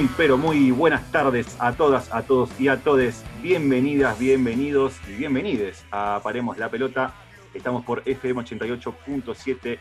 [0.00, 3.22] Muy, pero muy buenas tardes a todas, a todos y a todes.
[3.42, 7.12] Bienvenidas, bienvenidos y bienvenides a Paremos la Pelota.
[7.52, 9.78] Estamos por FM 88.7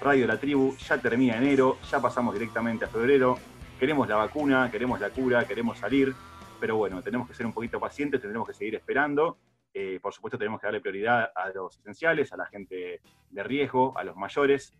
[0.00, 0.74] Radio La Tribu.
[0.78, 3.38] Ya termina enero, ya pasamos directamente a febrero.
[3.78, 6.14] Queremos la vacuna, queremos la cura, queremos salir.
[6.58, 9.36] Pero bueno, tenemos que ser un poquito pacientes, tendremos que seguir esperando.
[9.74, 13.92] Eh, por supuesto, tenemos que darle prioridad a los esenciales, a la gente de riesgo,
[13.98, 14.72] a los mayores.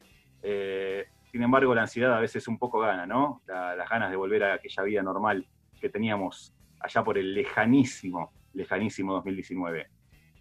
[0.42, 3.42] Eh, sin embargo, la ansiedad a veces un poco gana, ¿no?
[3.46, 5.46] las ganas de volver a aquella vida normal
[5.80, 9.88] que teníamos allá por el lejanísimo, lejanísimo 2019.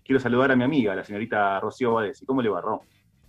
[0.04, 2.26] Quiero saludar a mi amiga, la señorita Rocío Badesi.
[2.26, 2.82] ¿Cómo le va, Ro?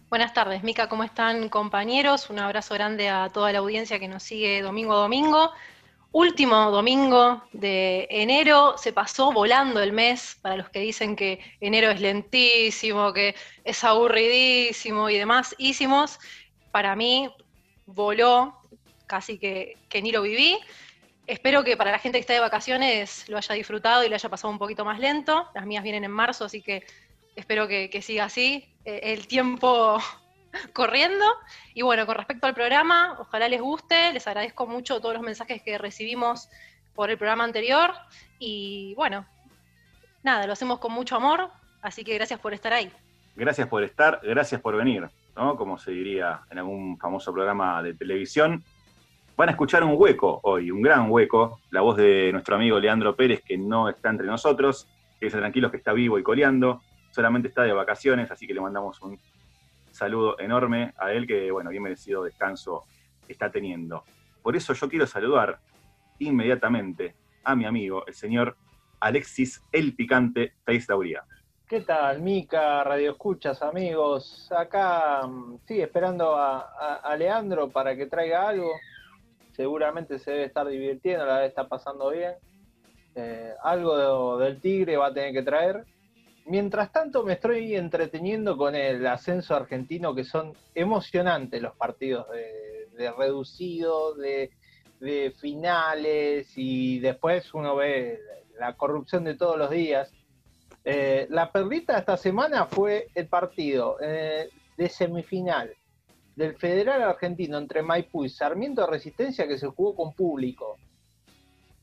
[0.09, 2.31] Buenas tardes, Mica, ¿cómo están compañeros?
[2.31, 5.51] Un abrazo grande a toda la audiencia que nos sigue domingo a domingo.
[6.13, 11.91] Último domingo de enero, se pasó volando el mes, para los que dicen que enero
[11.91, 16.19] es lentísimo, que es aburridísimo y demás, hicimos.
[16.71, 17.29] Para mí,
[17.89, 18.55] voló,
[19.07, 20.59] casi que, ni lo viví.
[21.27, 24.29] Espero que para la gente que está de vacaciones lo haya disfrutado y lo haya
[24.29, 25.49] pasado un poquito más lento.
[25.55, 26.87] Las mías vienen en marzo, así que
[27.35, 29.99] espero que, siga así eh, el tiempo
[30.73, 31.25] corriendo.
[31.75, 34.13] Y bueno, con respecto al programa, ojalá les guste.
[34.13, 36.49] Les agradezco mucho todos los mensajes que recibimos
[36.95, 37.93] por el programa anterior.
[38.39, 39.27] Y bueno,
[40.23, 41.51] nada, lo hacemos con mucho amor.
[41.83, 42.91] Así que gracias por estar ahí.
[43.37, 45.09] Gracias por estar, gracias por venir.
[45.39, 48.65] Como se diría en algún famoso programa de televisión.
[49.37, 53.15] Van a escuchar un hueco hoy, un gran hueco, la voz de nuestro amigo Leandro
[53.15, 54.89] Pérez, que no está entre nosotros,
[55.21, 58.61] que es tranquilo que está vivo y coleando, solamente está de vacaciones, así que le
[58.61, 59.17] mandamos un
[59.93, 62.83] saludo enorme a él, que, bueno, bien merecido descanso
[63.29, 64.03] está teniendo.
[64.43, 65.61] Por eso yo quiero saludar
[66.19, 68.57] inmediatamente a mi amigo, el señor
[68.99, 70.55] Alexis El Picante
[70.89, 71.23] Dauría.
[71.69, 74.51] ¿Qué tal, Mica, Radio Escuchas, amigos?
[74.57, 78.71] Acá, mm, sí, esperando a, Leandro para que traiga algo.
[79.53, 82.37] Seguramente se debe estar divirtiendo, la debe estar pasando bien.
[83.15, 85.85] Eh, algo del Tigre va a tener que traer.
[86.47, 93.13] Mientras tanto, me estoy entreteniendo con el ascenso argentino, que son emocionantes los partidos de,
[93.13, 94.53] reducido, de,
[95.01, 98.19] de finales, y después uno ve
[98.59, 100.11] la corrupción de todos los días
[100.91, 105.77] eh, la perlita esta semana fue el partido eh, de semifinal
[106.35, 110.79] del Federal Argentino entre Maipú y Sarmiento de Resistencia que se jugó con público.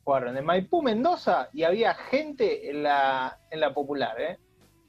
[0.04, 4.20] Jugaron en Maipú, Mendoza y había gente en la, en la popular.
[4.20, 4.40] ¿eh?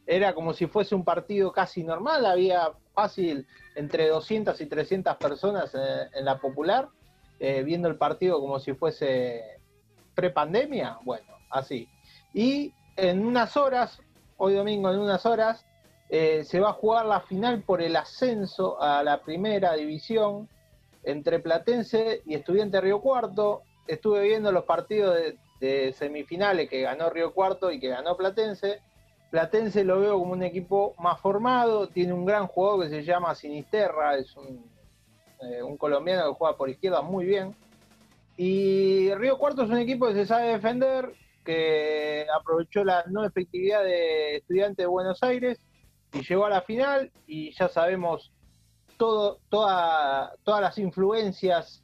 [0.07, 5.75] Era como si fuese un partido casi normal, había fácil entre 200 y 300 personas
[5.75, 6.89] en, la popular
[7.39, 9.61] viendo el partido como si fuese
[10.15, 11.01] prepandemia.
[11.05, 11.87] Bueno, así.
[12.33, 14.01] Y en unas horas
[14.39, 15.65] hoy domingo en unas horas,
[16.09, 20.49] eh, se va a jugar la final por el ascenso a la primera división
[21.03, 23.63] entre Platense y Estudiante Río Cuarto.
[23.87, 25.17] Estuve viendo los partidos
[25.61, 28.81] de, semifinales que ganó Río Cuarto y que ganó Platense.
[29.31, 33.35] Platense lo veo como un equipo más formado, tiene un gran jugador que se llama
[33.35, 34.65] Sinisterra, es un,
[35.41, 37.55] eh, un colombiano que juega por izquierda muy bien.
[38.37, 41.13] Y Río Cuarto es un equipo que se sabe defender,
[41.47, 45.59] que aprovechó la no efectividad de Estudiantes de Buenos Aires
[46.13, 48.33] y llegó a la final y ya sabemos
[48.99, 51.83] todas las influencias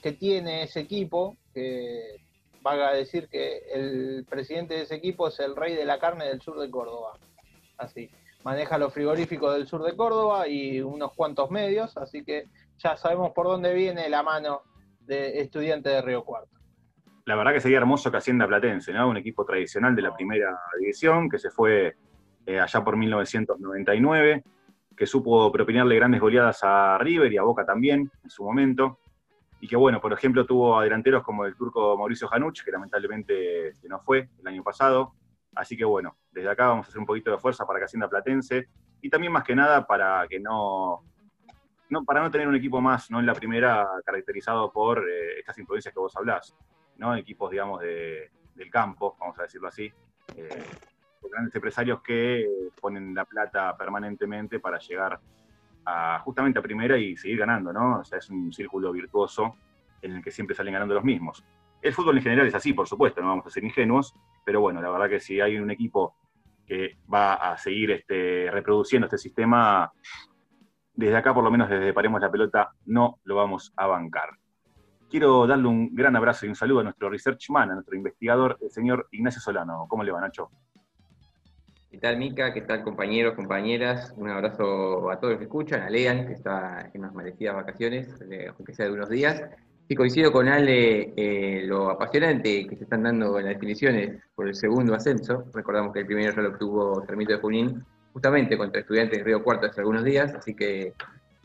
[0.00, 2.20] que tiene ese equipo, que
[2.62, 6.40] valga decir que el presidente de ese equipo es el rey de la carne del
[6.40, 7.18] sur de Córdoba.
[7.78, 8.10] Así,
[8.44, 12.44] maneja los frigoríficos del sur de Córdoba y unos cuantos medios, así que
[12.78, 14.62] ya sabemos por dónde viene la mano
[15.00, 16.59] de estudiantes de Río Cuarto
[17.24, 19.08] la verdad que sería hermoso que Hacienda Platense, ¿no?
[19.08, 21.96] Un equipo tradicional de la primera división que se fue
[22.46, 24.42] eh, allá por 1999,
[24.96, 28.98] que supo propinarle grandes goleadas a River y a Boca también en su momento.
[29.60, 33.72] Y que, bueno, por ejemplo, tuvo a delanteros como el turco Mauricio Januch, que lamentablemente
[33.88, 35.14] no fue el año pasado.
[35.54, 38.08] Así que, bueno, desde acá vamos a hacer un poquito de fuerza para que Hacienda
[38.08, 38.68] Platense
[39.02, 41.04] y también más que nada para que no,
[41.88, 45.58] no para no tener un equipo más no en la primera caracterizado por eh, estas
[45.58, 46.54] influencias que vos hablás.
[47.16, 49.92] Equipos, digamos, del campo, vamos a decirlo así.
[50.36, 50.64] Eh,
[51.30, 52.46] grandes empresarios que
[52.80, 55.20] ponen la plata permanentemente para llegar
[55.84, 58.00] a, justamente a primera y seguir ganando, ¿no?
[58.00, 59.56] O sea, es un círculo virtuoso
[60.02, 61.44] en el que siempre salen ganando los mismos.
[61.82, 64.14] El fútbol en general es así, por supuesto, no vamos a ser ingenuos,
[64.44, 66.14] pero bueno, la verdad que si hay un equipo
[66.66, 69.90] que va a seguir este, reproduciendo este sistema,
[70.94, 74.30] desde acá, por lo menos desde Paremos la Pelota, no lo vamos a bancar.
[75.10, 78.56] Quiero darle un gran abrazo y un saludo a nuestro research man, a nuestro investigador,
[78.60, 79.86] el señor Ignacio Solano.
[79.88, 80.50] ¿Cómo le va, Nacho?
[81.90, 82.54] ¿Qué tal, Mica?
[82.54, 84.14] ¿Qué tal, compañeros, compañeras?
[84.16, 88.20] Un abrazo a todos los que escuchan, a Lean, que está en unas merecidas vacaciones,
[88.30, 89.42] eh, aunque sea de unos días.
[89.88, 94.46] Sí, coincido con Ale eh, lo apasionante que se están dando en las definiciones por
[94.46, 95.46] el segundo ascenso.
[95.52, 99.42] Recordamos que el primero ya lo obtuvo Termito de Junín, justamente contra estudiantes de Río
[99.42, 100.92] Cuarto hace algunos días, así que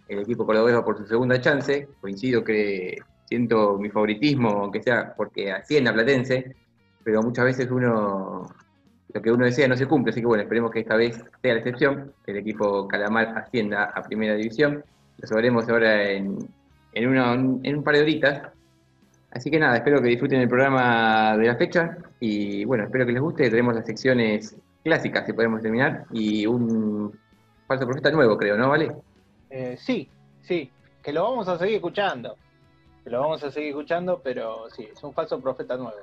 [0.07, 1.87] el equipo cordobés va por su segunda chance.
[1.99, 6.55] Coincido que siento mi favoritismo, aunque sea porque ascienda Platense,
[7.03, 8.47] pero muchas veces uno
[9.13, 11.53] lo que uno desea no se cumple, así que bueno, esperemos que esta vez sea
[11.53, 14.83] la excepción, que el equipo Calamar ascienda a primera división.
[15.17, 16.37] Lo sabremos ahora en,
[16.91, 18.49] en, en un par de horitas.
[19.31, 23.13] Así que nada, espero que disfruten el programa de la fecha y bueno, espero que
[23.13, 23.49] les guste.
[23.49, 27.17] Tenemos las secciones clásicas que podemos terminar y un
[27.67, 28.69] falso profeta nuevo, creo, ¿no?
[28.69, 28.91] ¿Vale?
[29.49, 30.09] Eh, sí,
[30.41, 30.69] sí,
[31.01, 32.35] que lo vamos a seguir escuchando.
[33.05, 35.97] Lo vamos a seguir escuchando, pero sí, es un falso profeta nuevo.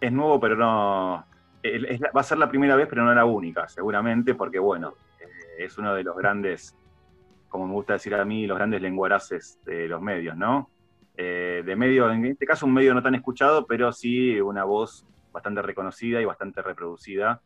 [0.00, 1.24] Es nuevo, pero no.
[1.64, 5.78] va a ser la primera vez, pero no la única, seguramente, porque bueno, eh, es
[5.78, 6.76] uno de los grandes
[7.54, 10.70] como me gusta decir a mí, los grandes lenguaraces de los medios, ¿no?
[11.16, 15.06] Eh, de medio, en este caso un medio no tan escuchado, pero sí una voz
[15.30, 17.42] bastante reconocida y bastante reproducida.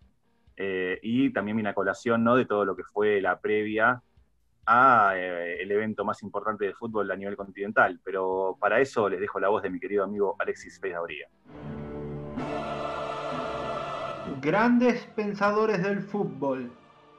[0.56, 2.36] Eh, y también una colación ¿no?
[2.36, 4.00] de todo lo que fue la previa
[4.70, 7.98] a eh, el evento más importante de fútbol a nivel continental.
[8.04, 10.94] Pero para eso les dejo la voz de mi querido amigo Alexis Fez
[14.42, 16.70] Grandes pensadores del fútbol,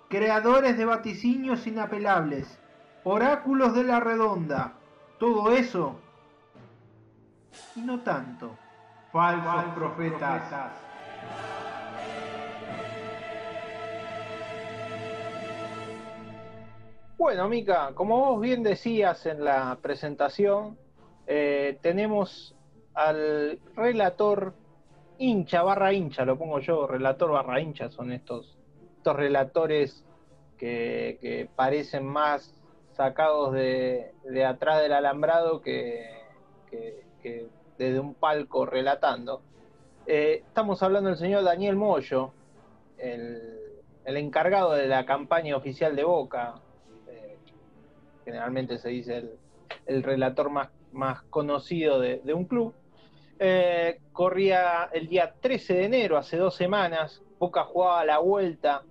[0.10, 2.60] creadores de vaticinios inapelables,
[3.04, 4.76] oráculos de la redonda,
[5.18, 6.00] todo eso
[7.76, 8.56] y no tanto.
[9.12, 10.44] Falsos, profetas.
[17.20, 20.78] Bueno, Mica, como vos bien decías en la presentación,
[21.28, 22.56] eh, tenemos
[22.96, 24.56] al relator
[25.20, 28.58] hincha barra hincha, lo pongo yo, relator barra hincha, son estos,
[28.98, 30.04] estos relatores
[30.58, 32.60] que parecen más
[33.00, 34.12] sacados de,
[34.46, 36.06] atrás del alambrado que,
[37.78, 39.42] desde un palco relatando.
[40.06, 42.32] Eh, estamos hablando del señor Daniel Moyo,
[42.98, 43.58] el,
[44.06, 46.56] encargado de la campaña oficial de Boca.
[48.30, 49.24] Generalmente se dice
[49.88, 52.76] el, relator más, más conocido de, un club.
[53.40, 57.24] Eh, corría el día 13 de enero, hace dos semanas.
[57.40, 58.84] Boca jugaba la vuelta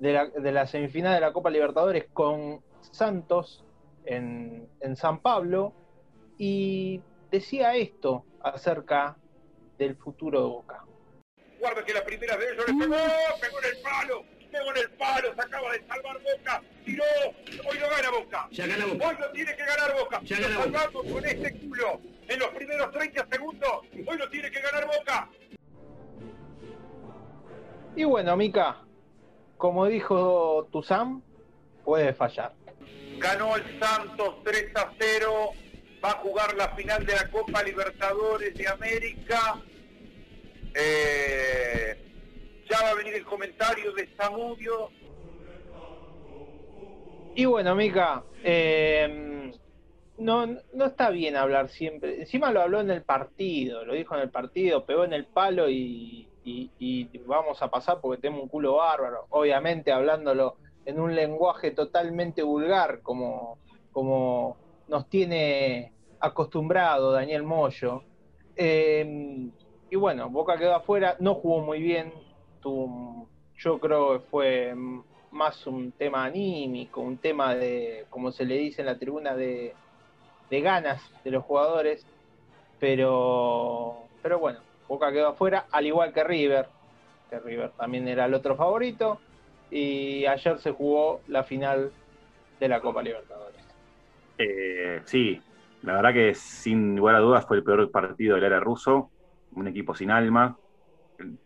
[0.00, 3.64] de la, de la semifinal de la Copa Libertadores con Santos
[4.04, 5.72] en, San Pablo
[6.36, 7.00] y
[7.30, 9.16] decía esto acerca
[9.78, 10.84] del futuro de Boca.
[11.58, 12.96] Guarda que la primera vez yo le pegó,
[13.40, 17.04] pegó en el palo, pegó en el palo, se acaba de salvar Boca, tiró,
[17.70, 18.47] hoy no gana Boca.
[18.58, 19.08] Ya gana Boca.
[19.08, 20.20] Hoy no tiene que ganar Boca.
[20.24, 20.90] Ya gana Boca.
[20.92, 23.70] con este culo en los primeros 30 segundos,
[24.04, 25.28] hoy no tiene que ganar Boca.
[27.94, 28.78] Y bueno, Mica,
[29.56, 31.22] como dijo Tuzán,
[31.84, 32.52] puede fallar
[33.18, 35.50] ganó el Santos 3 a 0,
[36.04, 39.60] va a jugar la final de la Copa Libertadores de América.
[40.74, 41.96] Eh,
[42.70, 44.90] ya va a venir el comentario de Samudio.
[47.38, 49.52] Y bueno, Mica, eh,
[50.18, 52.18] no, no está bien hablar siempre.
[52.18, 55.70] Encima lo habló en el partido, lo dijo en el partido, pegó en el palo
[55.70, 56.26] y,
[57.26, 59.26] vamos a pasar porque tengo un culo bárbaro.
[59.30, 63.58] Obviamente hablándolo en un lenguaje totalmente vulgar, como,
[63.92, 64.56] como
[64.88, 68.02] nos tiene acostumbrado Daniel Moyo.
[68.56, 69.52] Em,
[69.88, 72.12] y bueno, Boca quedó afuera, no jugó muy bien.
[72.64, 74.74] yo creo que fue
[75.32, 79.74] más un tema anímico, un tema de, como se le dice en la tribuna, de,
[80.50, 82.06] de ganas de los jugadores.
[82.80, 86.66] Pero, pero bueno, Boca quedó afuera, al igual que River,
[87.28, 89.18] que River también era el otro favorito
[89.70, 91.90] y ayer se jugó la final
[92.58, 93.60] de la Copa Libertadores.
[94.38, 95.40] Eh, sí,
[95.82, 99.10] la verdad que sin lugar a dudas fue el peor partido del área ruso,
[99.52, 100.56] un equipo sin alma.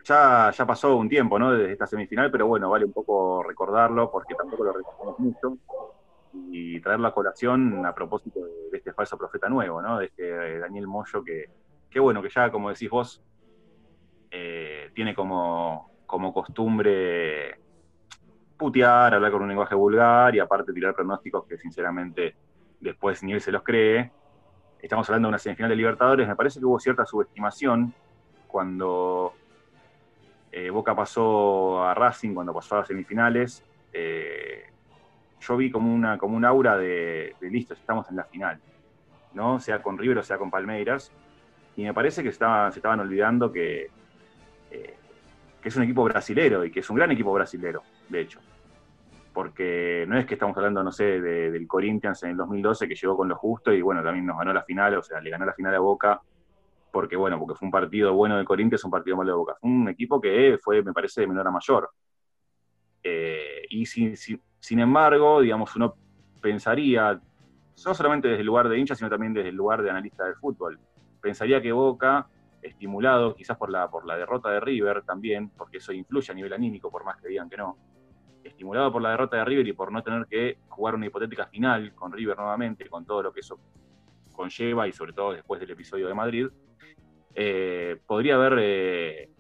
[0.04, 1.52] Ya, ya pasó un tiempo ¿no?
[1.52, 5.56] desde esta semifinal, pero bueno, vale un poco recordarlo porque tampoco lo recordamos mucho
[6.50, 9.98] y traerlo a colación a propósito de, este falso profeta nuevo, ¿no?
[9.98, 11.46] de este Daniel Moyo que,
[11.88, 13.22] que bueno, que ya como decís vos,
[14.30, 17.58] eh, tiene como, como costumbre
[18.58, 22.36] putear, hablar con un lenguaje vulgar y aparte tirar pronósticos que sinceramente
[22.80, 24.12] después ni él se los cree.
[24.80, 27.94] Estamos hablando de una semifinal de Libertadores, me parece que hubo cierta subestimación
[28.46, 29.32] cuando
[30.52, 33.64] eh, Boca pasó a Racing, cuando pasó a las semifinales.
[33.90, 34.64] Eh,
[35.40, 38.60] yo vi como una como un aura de, listo, estamos en la final,
[39.32, 39.58] ¿no?
[39.58, 41.10] Sea con River o sea con Palmeiras.
[41.74, 43.88] Y me parece que se estaban olvidando que,
[44.70, 44.94] eh,
[45.62, 48.40] que es un equipo brasilero y que es un gran equipo brasilero, de hecho.
[49.32, 53.16] porque no es que estamos hablando, no sé, del Corinthians en el 2012 que llegó
[53.16, 55.54] con lo justo y bueno, también nos ganó la final, o sea, le ganó la
[55.54, 56.20] final a Boca,
[56.92, 59.56] porque bueno, porque fue un partido bueno de Corinthians, un partido malo de Boca.
[59.58, 61.90] Fue un equipo que fue, me parece, de menor a mayor.
[63.02, 65.94] Eh, y sin, sin, embargo, digamos, uno
[66.40, 70.24] pensaría, no solamente desde el lugar de hincha, sino también desde el lugar de analista
[70.24, 70.78] del fútbol,
[71.20, 72.28] pensaría que Boca,
[72.60, 76.52] estimulado quizás por la, por la derrota de River también, porque eso influye a nivel
[76.52, 77.76] anímico, por más que digan que no,
[78.44, 81.94] estimulado por la derrota de River y por no tener que jugar una hipotética final
[81.94, 83.58] con River nuevamente, con todo lo que eso
[84.32, 86.46] conlleva y sobre todo después del episodio de Madrid,
[87.34, 89.30] eh, podría haber eh,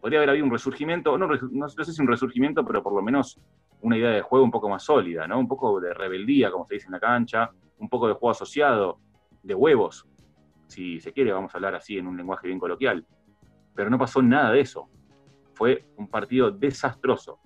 [0.00, 3.38] podría haber habido un resurgimiento, no, no, sé si un resurgimiento, pero por lo menos
[3.82, 5.38] una idea de juego un poco más sólida, ¿no?
[5.38, 8.98] Un poco de rebeldía, como se dice en la cancha, un poco de juego asociado,
[9.42, 10.06] de huevos,
[10.70, 13.04] si se quiere, vamos a hablar así en un lenguaje bien coloquial.
[13.74, 14.88] Pero no pasó nada de eso.
[15.54, 17.40] Fue un partido desastroso.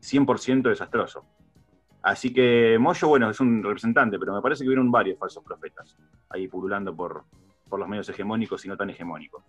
[0.00, 1.26] 100% desastroso.
[2.02, 5.96] Así que Moyo, bueno, es un representante, pero me parece que hubieron varios falsos profetas
[6.30, 7.24] ahí pululando por,
[7.68, 9.42] por los medios hegemónicos y no tan hegemónicos.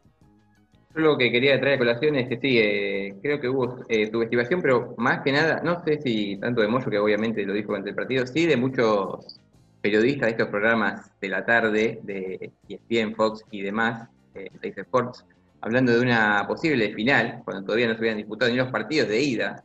[0.93, 4.61] lo que quería traer a colación es que sí, eh, creo que hubo eh, subestimación,
[4.61, 7.89] pero más que nada, no sé si tanto de Moyo, que obviamente lo dijo durante
[7.89, 9.39] el partido, sí de muchos
[9.81, 15.25] periodistas de estos programas de la tarde, de ESPN, Fox y demás, eh, Sports,
[15.61, 19.21] hablando de una posible final, cuando todavía no se habían disputado ni los partidos de
[19.21, 19.63] ida,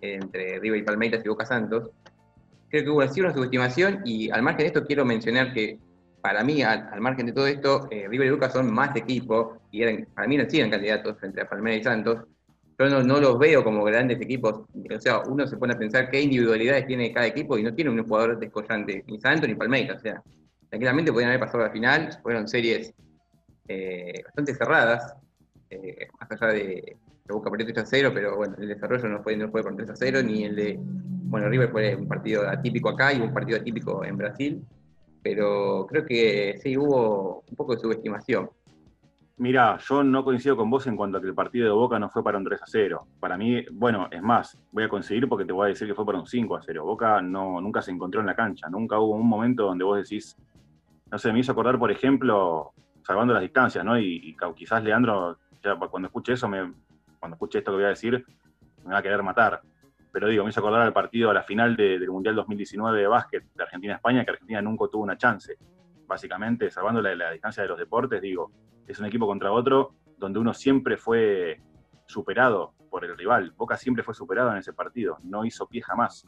[0.00, 1.90] entre River y Palmeiras y Boca Santos.
[2.68, 5.78] Creo que hubo así una subestimación y al margen de esto quiero mencionar que
[6.20, 9.58] para mí, al, margen de todo esto, eh, River y Boca son más de equipo
[9.70, 12.24] y eran, para mí no siguen candidatos frente a Palmeiras y Santos.
[12.78, 14.64] Yo no, no, los veo como grandes equipos.
[14.74, 17.90] O sea, uno se pone a pensar qué individualidades tiene cada equipo y no tiene
[17.90, 19.98] un jugador descollante, ni Santos ni Palmeiras.
[19.98, 20.22] O sea,
[20.68, 22.18] tranquilamente podían haber pasado a la final.
[22.22, 22.92] Fueron series
[23.68, 25.14] eh, bastante cerradas,
[25.70, 26.96] eh, más allá de,
[27.26, 29.76] que Boca perdió 3 a 0, pero bueno, el desarrollo no fue, no fue con
[29.76, 30.80] 3 a 0, ni el de,
[31.26, 34.64] bueno, River fue un partido atípico acá y un partido atípico en Brasil,
[35.22, 38.48] pero creo que sí hubo un poco de subestimación.
[39.38, 42.08] Mirá, yo no coincido con vos en cuanto a que el partido de Boca no
[42.08, 43.06] fue para un 3 a 0.
[43.20, 46.06] Para mí, bueno, es más, voy a conseguir porque te voy a decir que fue
[46.06, 46.84] para un 5 a 0.
[46.84, 50.36] Boca no, nunca se encontró en la cancha, nunca hubo un momento donde vos decís,
[51.10, 53.98] no sé, me hizo acordar, por ejemplo, salvando las distancias, ¿no?
[53.98, 56.72] Y, y quizás Leandro, ya cuando escuche eso, me,
[57.18, 58.24] cuando escuche esto que voy a decir,
[58.86, 59.60] me va a querer matar.
[60.16, 63.44] Pero digo, me hizo acordar al partido a la final del Mundial 2019 de básquet
[63.54, 65.58] de Argentina-España, que Argentina nunca tuvo una chance.
[66.06, 68.50] Básicamente, salvando la, distancia de los deportes, digo,
[68.86, 71.60] es un equipo contra otro donde uno siempre fue
[72.06, 73.52] superado por el rival.
[73.58, 76.26] Boca siempre fue superado en ese partido, no hizo pie jamás.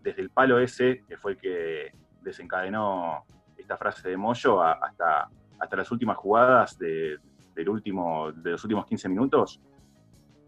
[0.00, 1.90] Desde el palo ese, que fue el que
[2.22, 3.24] desencadenó
[3.56, 7.18] esta frase de Moyo, hasta, hasta las últimas jugadas de,
[7.56, 9.60] del último, de los últimos 15 minutos,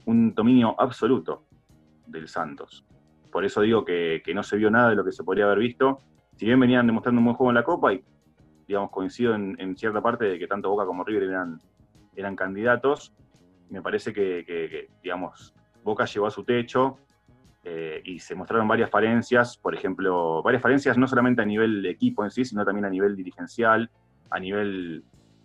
[0.06, 1.49] un dominio absoluto
[2.10, 2.84] del Santos.
[3.30, 5.98] Por eso digo que, no se vio nada de lo que se podría haber visto.
[6.36, 8.02] Si bien venían demostrando un buen juego en la Copa, y
[8.66, 11.60] digamos, coincido en, cierta parte de que tanto Boca como River eran,
[12.16, 13.12] eran candidatos,
[13.68, 16.98] me parece que, digamos, Boca llegó a su techo
[17.62, 21.90] eh, y se mostraron varias falencias, por ejemplo, varias falencias no solamente a nivel de
[21.90, 23.90] equipo en sí, sino también a nivel dirigencial,
[24.30, 25.04] a nivel,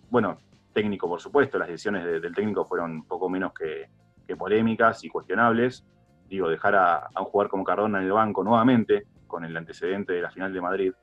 [0.10, 0.38] bueno,
[0.76, 3.90] técnico, por supuesto, las decisiones del técnico fueron poco menos que,
[4.36, 5.86] polémicas y cuestionables.
[6.28, 10.22] Digo, dejar a, un jugador como Cardona en el banco nuevamente, con el antecedente de
[10.22, 10.94] la final de Madrid,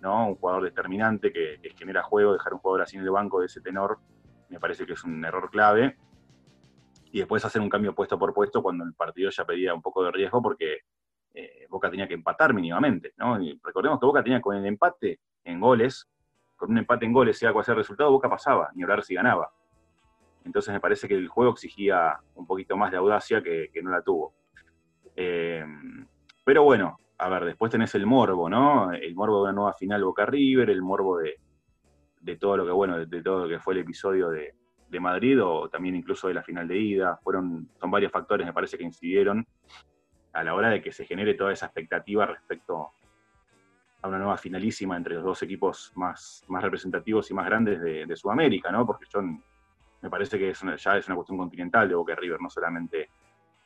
[0.00, 0.28] ¿no?
[0.28, 3.60] Un jugador determinante que, genera juego, dejar un jugador así en el banco de ese
[3.60, 3.98] tenor,
[4.48, 5.96] me parece que es un error clave.
[7.12, 10.04] Y después hacer un cambio puesto por puesto cuando el partido ya pedía un poco
[10.04, 10.78] de riesgo porque
[11.32, 13.38] eh, Boca tenía que empatar mínimamente, ¿no?
[13.62, 16.08] recordemos que Boca tenía con el empate en goles
[16.56, 19.14] con un empate en goles, sea cual sea el resultado, Boca pasaba, ni hablar si
[19.14, 19.52] ganaba.
[20.44, 24.02] Entonces me parece que el juego exigía un poquito más de audacia que, no la
[24.02, 24.32] tuvo.
[25.16, 25.64] Eh,
[26.44, 28.92] pero bueno, a ver, después tenés el morbo, ¿no?
[28.92, 33.04] El morbo de una nueva final Boca River, el morbo de, todo lo que, bueno,
[33.04, 34.54] de, todo lo que fue el episodio de,
[34.88, 37.16] de, Madrid o también incluso de la final de ida.
[37.22, 39.46] Fueron, son varios factores, me parece, que incidieron
[40.32, 42.92] a la hora de que se genere toda esa expectativa respecto
[44.06, 48.70] una nueva finalísima entre los dos equipos más, más representativos y más grandes de, Sudamérica,
[48.70, 48.86] ¿no?
[48.86, 52.48] Porque yo, me parece que es ya es una cuestión continental de Boca River, no
[52.48, 53.10] solamente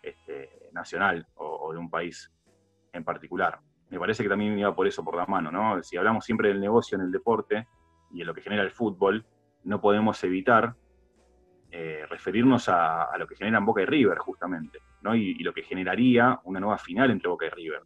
[0.02, 2.32] este, nacional o, de un país
[2.92, 3.60] en particular.
[3.88, 5.82] Me parece que también iba por eso por la mano, ¿no?
[5.82, 7.66] Si hablamos siempre del negocio en el deporte
[8.12, 9.24] y en lo que genera el fútbol,
[9.64, 10.74] no podemos evitar
[11.70, 15.14] eh, referirnos a, lo que generan Boca y River, justamente, ¿no?
[15.14, 17.82] y, lo que generaría una nueva final entre Boca y River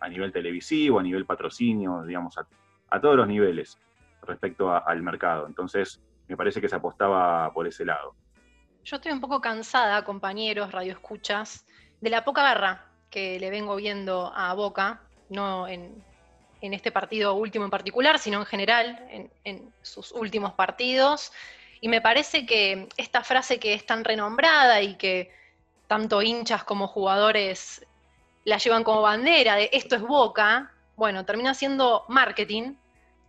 [0.00, 3.78] a nivel televisivo, a nivel patrocinio, digamos, a, todos los niveles
[4.22, 5.46] respecto al mercado.
[5.46, 8.14] Entonces, me parece que se apostaba por ese lado.
[8.86, 11.66] Yo estoy un poco cansada, compañeros, radioescuchas,
[12.00, 16.04] de la poca garra que le vengo viendo a Boca, no en,
[16.60, 21.32] este partido último en particular, sino en general, en, sus últimos partidos.
[21.80, 25.32] Y me parece que esta frase que es tan renombrada y que
[25.88, 27.84] tanto hinchas como jugadores
[28.44, 32.74] la llevan como bandera de esto es Boca, bueno, termina siendo marketing,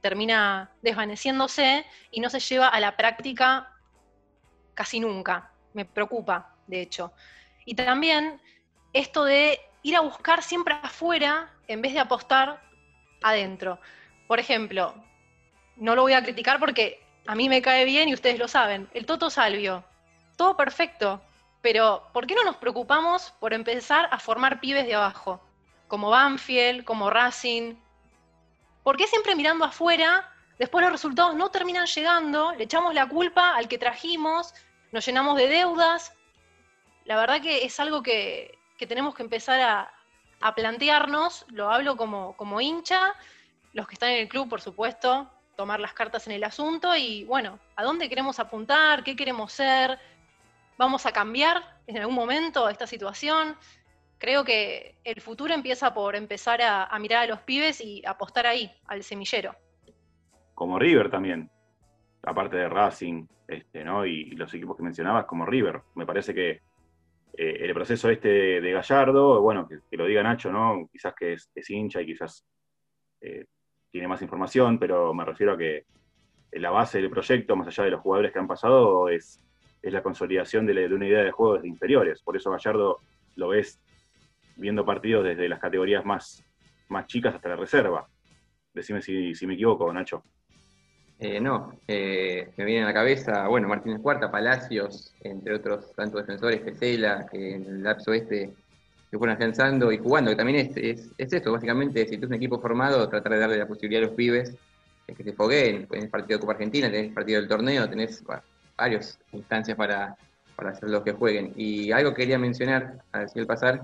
[0.02, 3.74] termina desvaneciéndose y no se lleva a la práctica
[4.77, 5.50] casi nunca.
[5.74, 7.12] Me preocupa, de hecho.
[7.65, 8.39] Y también
[8.93, 12.62] esto de ir a buscar siempre afuera en vez de apostar
[13.24, 13.79] adentro.
[14.27, 14.93] Por ejemplo,
[15.77, 18.88] no lo voy a criticar porque a mí me cae bien y ustedes lo saben,
[18.93, 19.84] el Toto Salvio,
[20.36, 21.22] todo perfecto,
[21.62, 25.41] pero ¿por qué no nos preocupamos por empezar a formar pibes de abajo?
[25.88, 27.75] Como Banfield, como Racing.
[28.84, 30.29] ¿Por qué siempre mirando afuera,
[30.60, 34.53] después los resultados no terminan llegando, le echamos la culpa al que trajimos,
[34.91, 36.13] nos llenamos de deudas?
[37.06, 42.62] La verdad que es algo que, tenemos que empezar a, plantearnos, lo hablo como, como
[42.62, 43.15] hincha,
[43.74, 47.24] los que están en el club, por supuesto, tomar las cartas en el asunto y
[47.25, 49.03] bueno, ¿a dónde queremos apuntar?
[49.03, 50.00] ¿Qué queremos ser?
[50.77, 53.58] ¿Vamos a cambiar en algún momento esta situación?
[54.20, 58.72] Creo que el futuro empieza por empezar a, mirar a los pibes y apostar ahí,
[58.88, 59.56] al semillero.
[60.53, 61.51] Como River también,
[62.27, 64.05] aparte de Racing, este, ¿no?
[64.05, 65.81] Y, los equipos que mencionabas, como River.
[65.96, 66.62] Me parece que
[67.38, 70.89] eh, el proceso este de Gallardo, bueno, que, lo diga Nacho, ¿no?
[70.91, 72.46] Quizás que es, hincha y quizás
[73.22, 73.46] eh,
[73.89, 75.86] tiene más información, pero me refiero a que
[76.51, 79.39] la base del proyecto, más allá de los jugadores que han pasado, es,
[79.81, 82.22] es la consolidación de, una idea de juego desde inferiores.
[82.22, 82.98] Por eso Gallardo
[83.36, 83.79] lo ves
[84.57, 86.44] viendo partidos desde las categorías más,
[86.90, 88.07] más chicas hasta la reserva.
[88.74, 90.24] Decime si, me equivoco, Nacho.
[91.20, 96.22] Eh, no, eh, me viene a la cabeza, bueno, Martínez Cuarta, Palacios, entre otros tantos
[96.22, 98.53] defensores, Pesela, que en el lapso este
[99.10, 100.77] se fueron afianzando y jugando, que también es,
[101.18, 104.08] es, eso, básicamente, si tú eres un equipo formado, tratar de darle la posibilidad a
[104.08, 104.56] los pibes
[105.08, 108.24] de que se fogueen, tenés partido de Copa Argentina, tenés partido del torneo, tenés
[108.75, 110.16] varias instancias para,
[110.56, 111.53] para hacer los que jueguen.
[111.56, 113.82] Y algo que quería mencionar, a decir el pasar,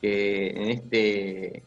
[0.00, 1.62] que en este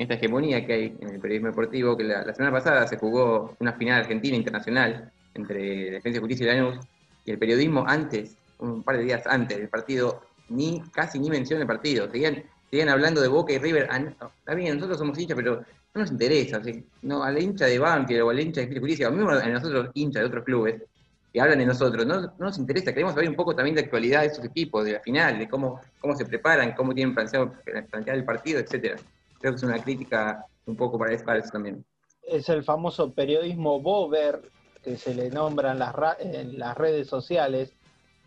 [0.00, 3.74] esta hegemonía que hay en el periodismo deportivo, que la, semana pasada se jugó una
[3.74, 6.78] final argentina internacional entre Defensa y Justicia y Lanús,
[7.26, 11.60] y el periodismo antes, un par de días antes del partido, ni casi ni menciona
[11.60, 12.10] el partido.
[12.10, 13.88] Seguían, seguían hablando de Boca y River.
[13.90, 13.98] Ah,
[14.38, 15.56] está bien, nosotros somos hinchas, pero
[15.94, 16.62] no nos interesa.
[17.02, 19.48] no, a la hincha de Banfield o a la hincha de Justicia, a mí a
[19.48, 20.82] nosotros hinchas de otros clubes,
[21.30, 24.22] que hablan de nosotros, no, no, nos interesa, queremos saber un poco también de actualidad
[24.22, 27.52] de esos equipos, de la final, de cómo, cómo se preparan, cómo tienen planteado,
[27.90, 28.96] plantear el partido, etcétera.
[29.40, 31.84] Creo que es una crítica un poco para eso, también.
[32.22, 34.42] Es el famoso periodismo Bober,
[34.84, 37.72] que se le nombra en las, en las redes sociales,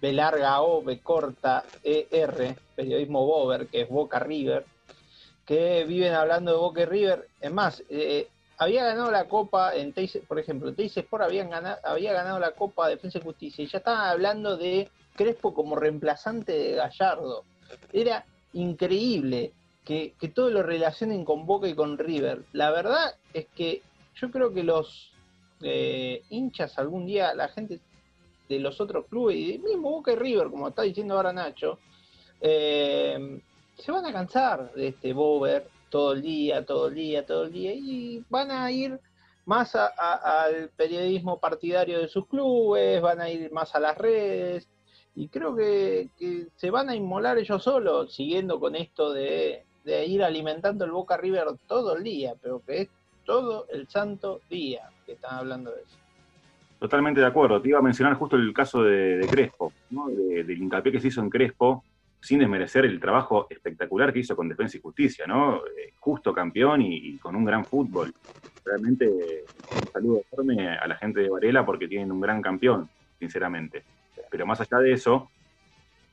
[0.01, 4.65] B larga O, B corta E R, periodismo Bober, que es Boca River,
[5.45, 7.27] que viven hablando de Boca River.
[7.39, 11.77] Es más, eh, había ganado la Copa en Teis, por ejemplo, Teis Sport habían ganado,
[11.83, 16.51] había ganado la Copa Defensa y Justicia y ya estaban hablando de Crespo como reemplazante
[16.51, 17.43] de Gallardo.
[17.91, 19.53] Era increíble
[19.85, 22.43] que, que todo lo relacionen con Boca y con River.
[22.53, 23.81] La verdad es que
[24.15, 25.13] yo creo que los
[25.61, 27.79] eh, hinchas algún día, la gente
[28.49, 31.79] de los otros clubes, y mismo Boca y River, como está diciendo ahora Nacho,
[32.41, 33.41] eh,
[33.77, 37.53] se van a cansar de este Bober todo el día, todo el día, todo el
[37.53, 38.99] día, y van a ir
[39.45, 44.67] más al periodismo partidario de sus clubes, van a ir más a las redes,
[45.15, 46.09] y creo que,
[46.55, 51.17] se van a inmolar ellos solos, siguiendo con esto de, de, ir alimentando el Boca
[51.17, 52.89] River todo el día, pero que es
[53.25, 55.97] todo el santo día que están hablando de eso.
[56.79, 57.61] Totalmente de acuerdo.
[57.61, 60.07] Te iba a mencionar justo el caso de, Crespo, ¿no?
[60.07, 61.83] del hincapié que se hizo en Crespo,
[62.23, 65.57] sin desmerecer el trabajo espectacular que hizo con Defensa y Justicia, ¿no?
[65.57, 68.13] Eh, justo campeón y, con un gran fútbol.
[68.63, 73.83] Realmente un saludo enorme a la gente de Varela porque tienen un gran campeón, sinceramente.
[74.29, 75.29] Pero más allá de eso,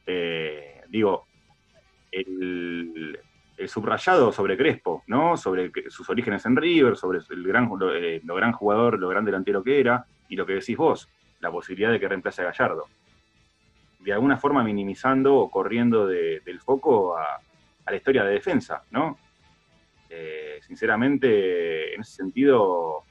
[0.04, 1.26] eh, digo,
[2.11, 3.18] el,
[3.68, 5.37] subrayado sobre Crespo, ¿no?
[5.37, 9.62] Sobre sus orígenes en River, sobre el gran, eh, lo gran jugador, lo gran delantero
[9.62, 11.09] que era, y lo que decís vos,
[11.40, 12.87] la posibilidad de que reemplace a Gallardo.
[13.99, 17.40] De alguna forma minimizando o corriendo del foco a,
[17.87, 19.18] la historia de defensa, ¿no?
[20.09, 23.03] Eh, sinceramente, en ese sentido,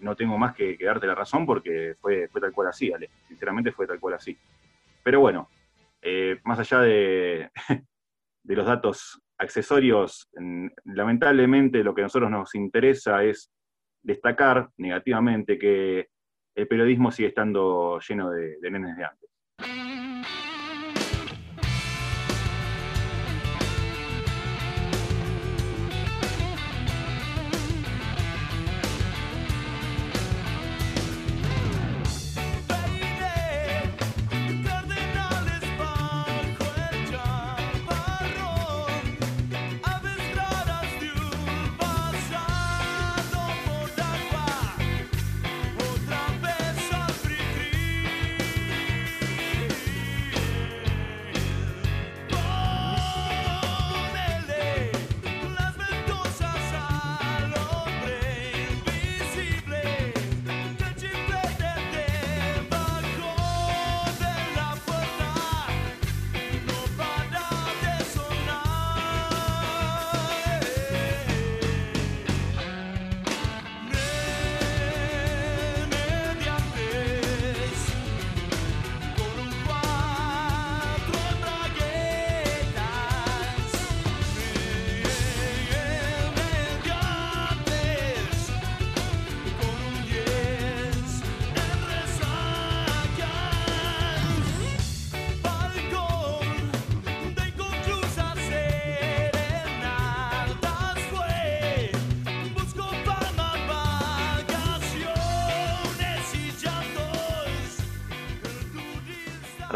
[0.00, 3.10] no tengo más que, darte la razón porque fue, fue tal cual así, Ale.
[3.26, 4.36] Sinceramente fue tal cual así.
[5.02, 5.48] Pero bueno,
[6.02, 7.50] eh, más allá de,
[8.42, 10.28] de, los datos accesorios,
[10.84, 13.50] lamentablemente lo que a nosotros nos interesa es
[14.02, 16.08] destacar negativamente que
[16.54, 19.30] el periodismo sigue estando lleno de, nenes de antes.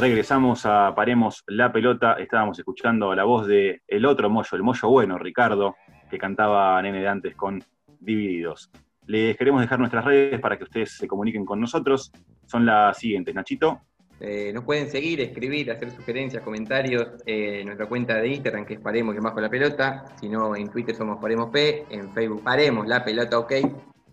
[0.04, 2.16] Regresamos a Paremos la Pelota.
[2.18, 5.76] Estábamos escuchando la voz de otro Moyo, el Moyo bueno, Ricardo,
[6.10, 7.64] que cantaba Nene de antes con
[8.00, 8.70] Divididos.
[9.06, 12.12] Les queremos dejar nuestras redes para que ustedes se comuniquen con nosotros.
[12.44, 13.80] Son las siguientes, Nachito.
[14.20, 18.80] Eh, nos pueden seguir, escribir, hacer sugerencias, comentarios en nuestra cuenta de Instagram, que es
[18.80, 20.04] Paremos y Bajo la Pelota.
[20.20, 23.52] Si no, en Twitter somos Paremos P, en Facebook Paremos la Pelota OK.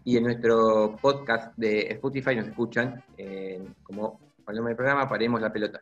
[0.06, 5.42] Y en nuestro podcast de Spotify nos escuchan eh, como el nombre del programa, Paremos
[5.42, 5.80] la Pelota.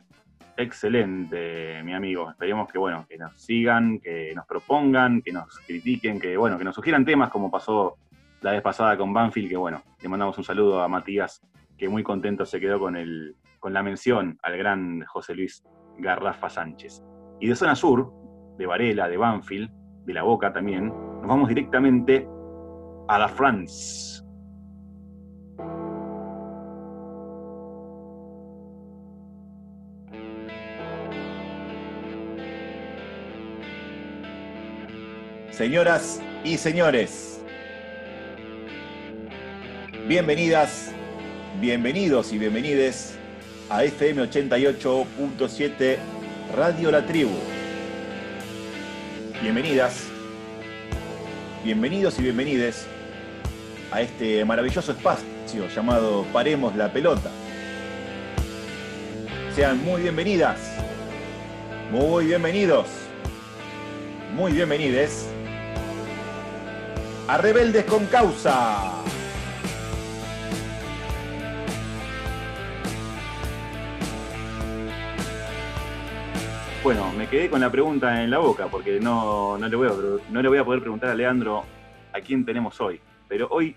[0.55, 2.29] Excelente, mi amigo.
[2.29, 6.63] Esperemos que bueno, que nos sigan, que nos propongan, que nos critiquen, que bueno, que
[6.63, 7.97] nos sugieran temas como pasó
[8.41, 11.41] la vez pasada con Banfield, que bueno, le mandamos un saludo a Matías,
[11.77, 15.63] que muy contento se quedó con, el, con la mención al gran José Luis
[15.97, 17.03] Garrafa Sánchez.
[17.39, 18.11] Y de zona sur,
[18.57, 19.71] de Varela, de Banfield,
[20.05, 22.27] de La Boca también, nos vamos directamente
[23.07, 24.23] a la France.
[35.59, 37.41] Señoras y señores,
[40.07, 40.93] Bienvenidas,
[41.59, 43.17] bienvenidos y bienvenides
[43.69, 45.97] a FM 88.7
[46.55, 47.35] Radio La Tribu.
[49.41, 50.05] Bienvenidas,
[51.65, 52.87] bienvenidos y bienvenides
[53.91, 57.31] a este maravilloso espacio llamado Paremos la Pelota.
[59.53, 60.57] Sean muy bienvenidas,
[61.91, 62.87] muy bienvenidos,
[64.37, 65.28] muy bienvenides
[67.29, 68.91] a Rebeldes con Causa.
[76.83, 79.91] Bueno, me quedé con la pregunta en la boca porque no, le voy a,
[80.31, 81.65] no le voy a poder preguntar a Leandro
[82.13, 82.99] a quién tenemos hoy.
[83.27, 83.75] Pero hoy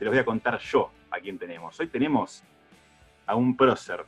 [0.00, 1.78] se los voy a contar yo a quién tenemos.
[1.78, 2.42] Hoy tenemos
[3.26, 4.04] a un prócer.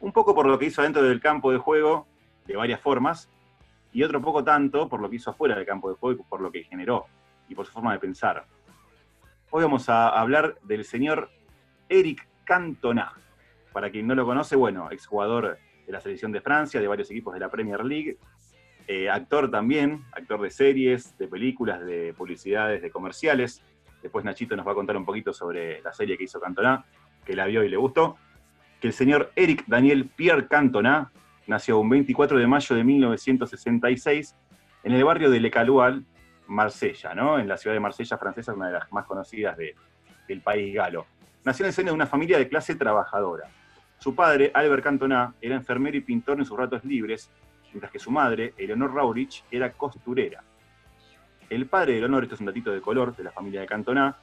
[0.00, 2.06] Un poco por lo que hizo dentro del campo de juego,
[2.46, 3.28] de varias formas,
[3.92, 6.40] y otro poco tanto por lo que hizo afuera del campo de juego y por
[6.40, 7.08] lo que generó
[7.48, 8.44] y por su forma de pensar.
[9.50, 11.30] Hoy vamos a hablar del señor
[11.88, 13.12] Eric Cantona.
[13.72, 17.34] Para quien no lo conoce, bueno, exjugador de la selección de Francia, de varios equipos
[17.34, 18.18] de la Premier League.
[18.86, 23.62] Eh, actor también, actor de series, de películas, de publicidades, de comerciales.
[24.02, 26.84] Después Nachito nos va a contar un poquito sobre la serie que hizo Cantona,
[27.24, 28.16] que la vio y le gustó.
[28.80, 31.10] Que el señor Eric Daniel Pierre Cantona
[31.46, 34.36] nació un 24 de mayo de 1966
[34.84, 36.04] en el barrio de Le Calual,
[36.48, 37.38] Marsella, ¿no?
[37.38, 41.06] En la ciudad de Marsella francesa, una de las más conocidas del país galo.
[41.44, 43.48] Nació en el seno de una familia de clase trabajadora.
[43.98, 47.30] Su padre, Albert Cantona, era enfermero y pintor en sus ratos libres,
[47.70, 50.42] mientras que su madre, Eleonor Raurich, era costurera.
[51.50, 54.16] El padre de Eleonor, esto es un datito de color de la familia de Cantona,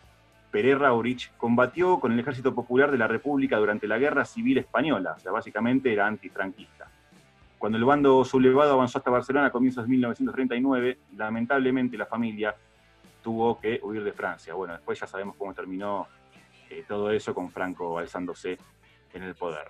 [0.52, 5.16] Pérez Raurich, combatió con el Ejército Popular de la República durante la Guerra Civil Española,
[5.18, 6.90] o sea, básicamente era antifranquista.
[7.58, 12.56] Cuando el bando sublevado avanzó hasta Barcelona a comienzos de 1939, lamentablemente la familia
[13.24, 14.54] tuvo que huir de Francia.
[14.54, 16.08] Bueno, después ya sabemos cómo terminó
[16.70, 18.58] eh, todo eso con Franco alzándose
[19.14, 19.66] en el poder.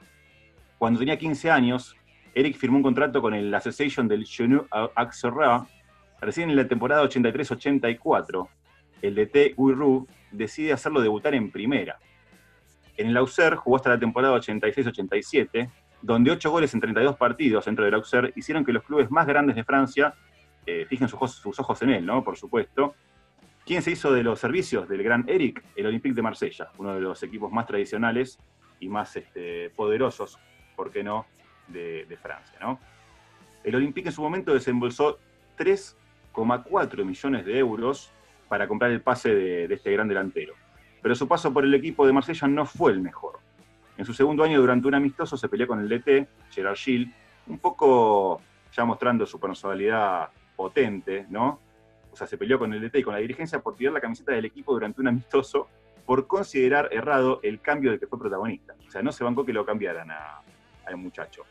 [0.78, 1.96] Cuando tenía 15 años,
[2.34, 5.66] Eric firmó un contrato con el Association del Genou Auxerre.
[6.20, 8.48] Recién en la temporada 83-84,
[9.02, 11.98] el DT Guirou decide hacerlo debutar en primera.
[12.98, 15.70] En el Auxerre jugó hasta la temporada 86-87,
[16.06, 19.56] donde 8 goles en 32 partidos dentro del Auxerre hicieron que los clubes más grandes
[19.56, 20.14] de Francia
[20.66, 22.24] eh, fijen sus, sus, ojos en él, ¿no?
[22.24, 22.94] Por supuesto.
[23.66, 25.64] ¿Quién se hizo de los servicios del gran Eric?
[25.76, 28.38] El Olympique de Marsella, uno de los equipos más tradicionales
[28.80, 30.38] y más este, poderosos,
[30.76, 31.26] ¿por qué no?,
[31.68, 32.60] de, Francia.
[32.62, 32.80] ¿no?
[33.64, 35.18] El Olympique en su momento desembolsó
[35.58, 38.12] 3,4 millones de euros
[38.48, 40.54] para comprar el pase de, este gran delantero.
[41.02, 43.40] Pero su paso por el equipo de Marsella no fue el mejor.
[43.98, 47.14] En su segundo año, durante un amistoso, se peleó con el DT, Gerard Gilles,
[47.48, 48.42] un poco
[48.74, 51.60] ya mostrando su personalidad potente, ¿no?
[52.12, 54.34] O sea, se peleó con el DT y con la dirigencia por tirar la camiseta
[54.34, 55.68] del equipo durante un amistoso
[56.06, 58.76] por considerar errado el cambio del que fue protagonista.
[58.88, 61.44] O sea, no se bancó que lo cambiaran al muchacho.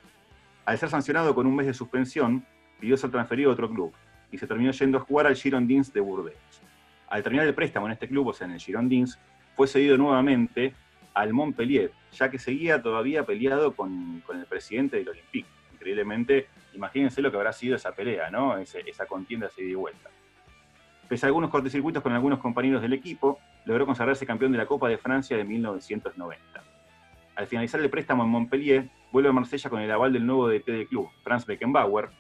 [0.65, 2.45] Al ser sancionado con un mes de suspensión,
[2.79, 3.93] pidió ser transferido a otro club
[4.31, 6.63] y se terminó yendo a jugar al Girondins de Burdeos.
[7.09, 9.19] Al terminar el préstamo en este club, o sea, en el Girondins,
[9.55, 10.75] fue cedido nuevamente
[11.15, 15.49] al Montpellier, ya que seguía todavía peleado con, el presidente del Olympique.
[15.73, 18.57] Increíblemente, imagínense lo que habrá sido esa pelea, ¿no?
[18.59, 20.11] esa contienda se y vuelta.
[21.09, 24.89] Pese a algunos cortocircuitos con algunos compañeros del equipo, logró consagrarse campeón de la Copa
[24.89, 26.63] de Francia de 1990.
[27.37, 30.67] Al finalizar el préstamo en Montpellier, vuelve a Marsella con el aval del nuevo DT
[30.67, 32.11] del club, Franz Beckenbauer,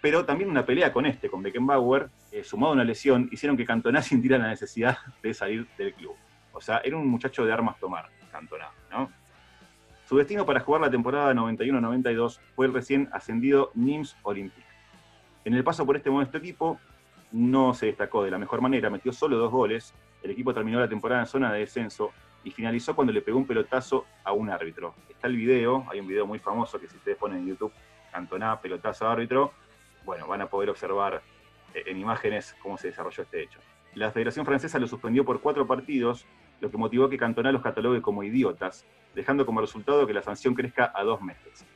[0.00, 3.64] pero también una pelea con este, con Beckenbauer, eh, sumado a una lesión, hicieron que
[3.64, 6.14] Cantona sintiera la necesidad de salir del club.
[6.52, 9.10] O sea, era un muchacho de armas tomar, Cantona, ¿no?
[10.08, 14.66] Su destino para jugar la temporada 91-92 fue el recién ascendido Nims Olympique.
[15.44, 16.78] En el paso por este modesto equipo,
[17.32, 20.88] no se destacó de la mejor manera, metió solo dos goles, el equipo terminó la
[20.88, 22.10] temporada en zona de descenso
[22.42, 24.94] y finalizó cuando le pegó un pelotazo a un árbitro.
[25.08, 27.72] Está el video, hay un video muy famoso que si ustedes ponen en YouTube,
[28.10, 29.52] Cantona, pelotazo árbitro,
[30.04, 31.22] bueno, van a poder observar
[31.74, 33.60] eh, en imágenes cómo se desarrolló este hecho.
[33.94, 36.26] La Federación Francesa lo suspendió por cuatro partidos,
[36.60, 40.54] lo que motivó que Cantona los catalogue como idiotas, dejando como resultado que la sanción
[40.54, 41.66] crezca a dos meses.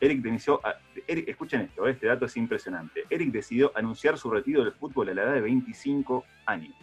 [0.00, 0.60] Eric decidió,
[1.06, 3.04] escuchen esto, este dato es impresionante.
[3.08, 6.74] Eric decidió anunciar su retiro del fútbol a la edad de 25 años.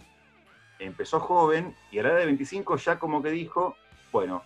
[0.79, 3.75] Empezó joven y a la edad de 25 ya como que dijo,
[4.11, 4.43] bueno,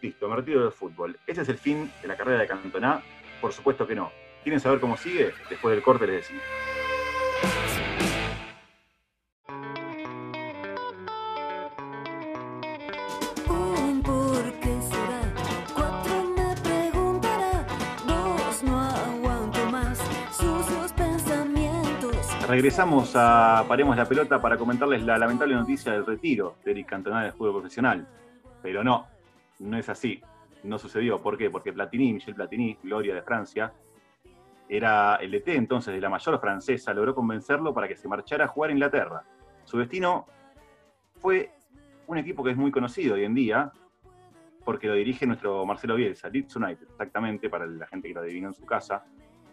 [0.00, 1.18] listo, me retiro del fútbol.
[1.26, 3.02] ¿Ese es el fin de la carrera de Cantona?
[3.40, 4.10] Por supuesto que no.
[4.42, 5.32] ¿Quieren saber cómo sigue?
[5.50, 6.42] Después del corte les decimos.
[22.52, 27.22] Regresamos a Paremos la Pelota para comentarles la lamentable noticia del retiro de Eric Cantona
[27.22, 28.06] del fútbol profesional.
[28.60, 29.06] Pero no,
[29.60, 30.20] no es así.
[30.62, 31.22] No sucedió.
[31.22, 31.48] ¿Por qué?
[31.48, 33.72] Porque Platini, Michel Platini, gloria de Francia,
[34.68, 38.48] era el DT entonces de la mayor francesa, logró convencerlo para que se marchara a
[38.48, 39.22] jugar a Inglaterra.
[39.64, 40.26] Su destino
[41.22, 41.52] fue
[42.06, 43.72] un equipo que es muy conocido hoy en día,
[44.62, 48.48] porque lo dirige nuestro Marcelo Bielsa, Leeds United, exactamente, para la gente que lo adivinó
[48.48, 49.06] en su casa.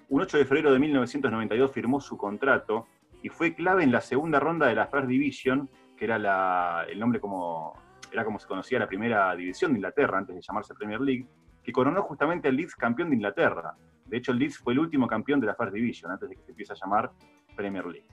[0.10, 2.88] Un 8 de febrero de 1992 firmó su contrato
[3.22, 7.19] y fue clave en la segunda ronda de la First Division, que era el nombre
[7.19, 7.74] como,
[8.12, 11.28] era como se conocía la primera división de Inglaterra antes de llamarse Premier League,
[11.63, 13.76] que coronó justamente al Leeds campeón de Inglaterra.
[14.06, 16.41] De hecho, el Leeds fue el último campeón de la First Division antes de que
[16.41, 17.12] se empiece a llamar
[17.56, 18.08] Premier League.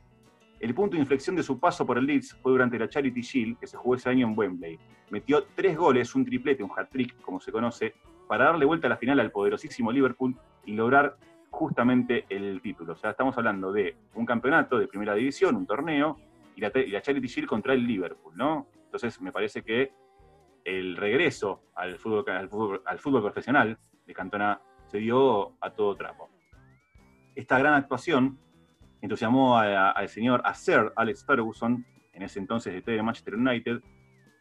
[0.60, 3.58] El punto de inflexión de su paso por el Leeds fue durante la Charity Shield,
[3.58, 4.78] que se jugó ese año en Wembley.
[5.10, 7.94] Metió tres goles, un triplete, un hat-trick, como se conoce,
[8.28, 11.16] para darle vuelta a la final al poderosísimo Liverpool y lograr
[11.56, 12.92] justamente el título.
[12.92, 16.18] O sea, estamos hablando de un campeonato de primera división, un torneo,
[16.54, 18.66] y la, Charity Shield contra el Liverpool, ¿no?
[18.84, 19.92] Entonces me parece que
[20.64, 22.24] el regreso al fútbol,
[22.84, 26.28] al fútbol, profesional de Cantona se dio a todo trapo.
[27.34, 28.38] Esta gran actuación
[29.00, 33.80] entusiasmó al señor, a Sir Alex Ferguson, en ese entonces de Manchester United,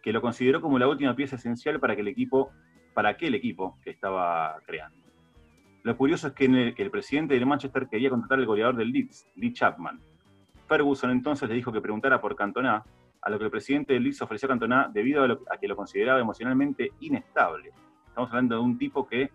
[0.01, 2.51] que lo consideró como la última pieza esencial para que el equipo,
[2.93, 5.04] para aquel equipo que estaba creando.
[5.85, 9.53] Lo curioso es que, el, presidente del Manchester quería contratar al goleador del Leeds, Lee
[9.53, 10.01] Chapman.
[10.67, 12.83] Ferguson entonces le dijo que preguntara por Cantona,
[13.21, 16.19] a lo que el presidente del Leeds ofreció a Cantona debido a, que lo consideraba
[16.19, 17.71] emocionalmente inestable.
[18.07, 19.29] Estamos hablando de un tipo que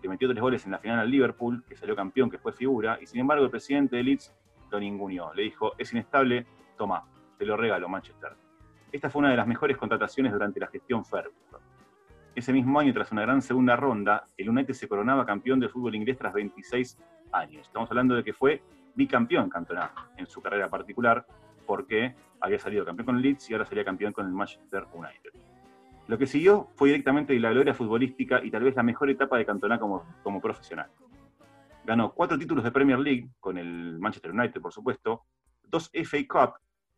[0.00, 2.96] le metió tres goles en la final al Liverpool, que salió campeón, que fue figura,
[3.02, 4.32] y sin embargo el presidente del Leeds
[4.70, 5.34] lo ninguneó.
[5.34, 7.02] Le dijo, es inestable, toma,
[7.36, 8.34] te lo regalo Manchester.
[8.92, 11.47] Esta fue una de las mejores contrataciones durante la gestión Ferguson.
[12.38, 15.96] Ese mismo año, tras una gran segunda ronda, el United se coronaba campeón del fútbol
[15.96, 16.96] inglés tras 26
[17.32, 17.66] años.
[17.66, 18.62] Estamos hablando de que fue
[18.94, 21.26] bicampeón Cantona en su carrera particular,
[21.66, 25.32] porque había salido campeón con el Leeds y ahora sería campeón con el Manchester United.
[26.06, 29.44] Lo que siguió fue directamente la gloria futbolística y tal vez la mejor etapa de
[29.44, 30.88] Cantona como, como profesional.
[31.84, 35.24] Ganó cuatro títulos de Premier League con el Manchester United, por supuesto,
[35.64, 36.54] dos FA Cup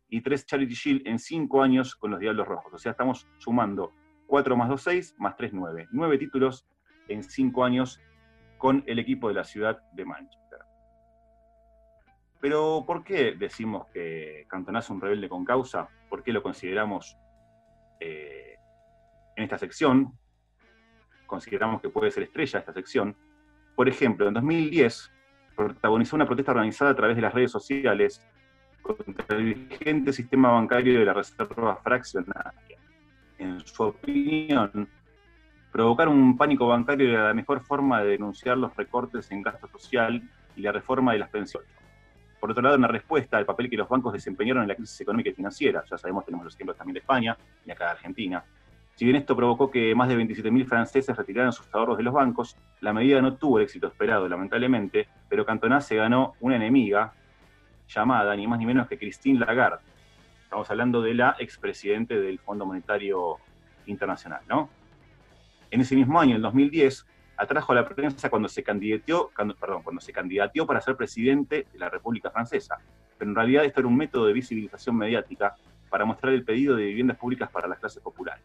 [0.07, 2.71] y tres Charity Shield en cinco años con los Diablos Rojos.
[2.75, 3.93] O sea, estamos sumando
[4.31, 5.89] 4 más 2, 6, más 3, 9.
[5.91, 6.65] 9 títulos
[7.09, 7.99] en 5 años
[8.57, 10.59] con el equipo de la ciudad de Manchester.
[12.39, 15.89] Pero, ¿por qué decimos que Cantona es un rebelde con causa?
[16.09, 17.17] ¿Por qué lo consideramos
[17.99, 18.55] eh,
[19.35, 20.17] en esta sección?
[21.27, 23.17] Consideramos que puede ser estrella esta sección.
[23.75, 25.11] Por ejemplo, en 2010
[25.57, 28.25] protagonizó una protesta organizada a través de las redes sociales
[28.81, 32.81] contra el vigente sistema bancario de la reserva fraccionaria
[33.41, 34.87] en su opinión,
[35.71, 40.21] provocar un pánico bancario era la mejor forma de denunciar los recortes en gasto social
[40.55, 41.69] y la reforma de las pensiones.
[42.39, 45.29] Por otro lado, una respuesta al papel que los bancos desempeñaron en la crisis económica
[45.29, 48.43] y financiera, ya sabemos, tenemos los ejemplos también de España y acá de Argentina.
[48.95, 52.57] Si bien esto provocó que más de 27.000 franceses retiraran sus ahorros de los bancos,
[52.81, 57.13] la medida no tuvo el éxito esperado, lamentablemente, pero Cantona se ganó una enemiga
[57.87, 59.90] llamada ni más ni menos que Christine Lagarde,
[60.51, 63.37] Estamos hablando de la expresidente del Fondo Monetario
[63.85, 64.69] Internacional, ¿no?
[65.69, 67.05] En ese mismo año, en 2010,
[67.37, 71.79] atrajo a la prensa cuando se candidateó, perdón, cuando se candidateó para ser presidente de
[71.79, 72.79] la República Francesa.
[73.17, 75.55] Pero en realidad esto era un método de visibilización mediática
[75.89, 78.43] para mostrar el pedido de viviendas públicas para las clases populares.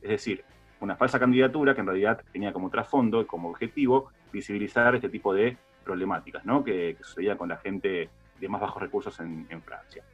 [0.00, 0.44] Es decir,
[0.78, 5.34] una falsa candidatura que en realidad tenía como trasfondo y como objetivo visibilizar este tipo
[5.34, 6.62] de problemáticas ¿no?
[6.62, 10.04] que, sucedía con la gente de más bajos recursos en Francia.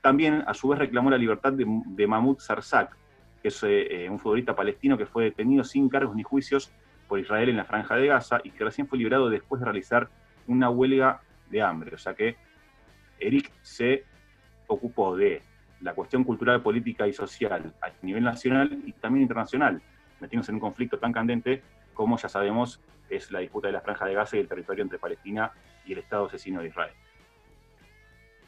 [0.00, 2.96] También, a su vez, reclamó la libertad de, Mahmoud Sarsak,
[3.42, 6.72] que es eh, un futbolista palestino que fue detenido sin cargos ni juicios
[7.08, 10.08] por Israel en la franja de Gaza y que recién fue liberado después de realizar
[10.46, 11.94] una huelga de hambre.
[11.94, 12.36] O sea que
[13.18, 14.04] Eric se
[14.66, 15.42] ocupó de
[15.80, 19.80] la cuestión cultural, política y social a nivel nacional y también internacional,
[20.20, 21.62] metiéndose en un conflicto tan candente
[21.98, 22.80] como ya sabemos
[23.10, 25.50] es la disputa de la franja de Gaza y el territorio entre Palestina
[25.84, 26.92] y el Estado asesino de Israel.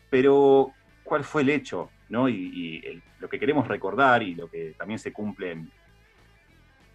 [0.08, 0.72] Pero,
[1.10, 1.90] ¿cuál fue el hecho?
[2.08, 2.28] ¿no?
[2.28, 5.66] Y, lo que queremos recordar y lo que también se cumple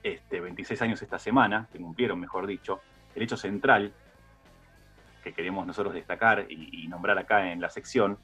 [0.02, 2.80] este, 26 años esta semana, que cumplieron, mejor dicho,
[3.14, 3.92] el hecho central
[5.22, 8.18] que queremos nosotros destacar y, nombrar acá en la sección,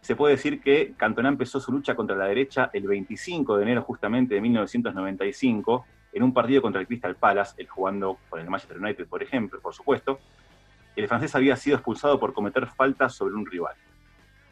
[0.00, 3.82] se puede decir que Cantona empezó su lucha contra la derecha el 25 de enero
[3.82, 8.78] justamente de 1995, en un partido contra el Crystal Palace, el jugando con el Manchester
[8.78, 10.20] United, por ejemplo, por supuesto.
[10.96, 13.76] El francés había sido expulsado por cometer faltas sobre un rival.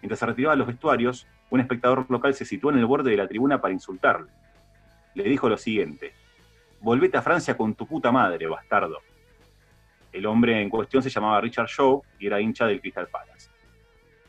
[0.01, 3.17] Mientras se retiraba a los vestuarios, un espectador local se situó en el borde de
[3.17, 4.31] la tribuna para insultarle.
[5.15, 6.13] Le dijo lo siguiente,
[6.81, 8.99] volvete a Francia con tu puta madre, bastardo.
[10.13, 13.51] El hombre en cuestión se llamaba Richard Shaw y era hincha del Crystal Palace.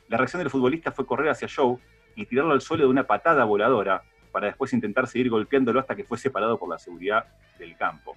[0.09, 1.79] La reacción del futbolista fue correr hacia Shaw
[2.15, 6.03] y tirarlo al suelo de una patada voladora para después intentar seguir golpeándolo hasta que
[6.03, 7.25] fue separado por la seguridad
[7.57, 8.15] del campo.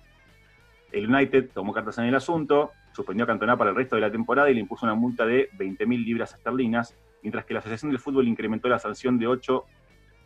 [0.92, 4.10] El United tomó cartas en el asunto, suspendió a Cantona para el resto de la
[4.10, 7.98] temporada y le impuso una multa de 20.000 libras esterlinas, mientras que la Asociación del
[7.98, 9.64] Fútbol incrementó la sanción de 8,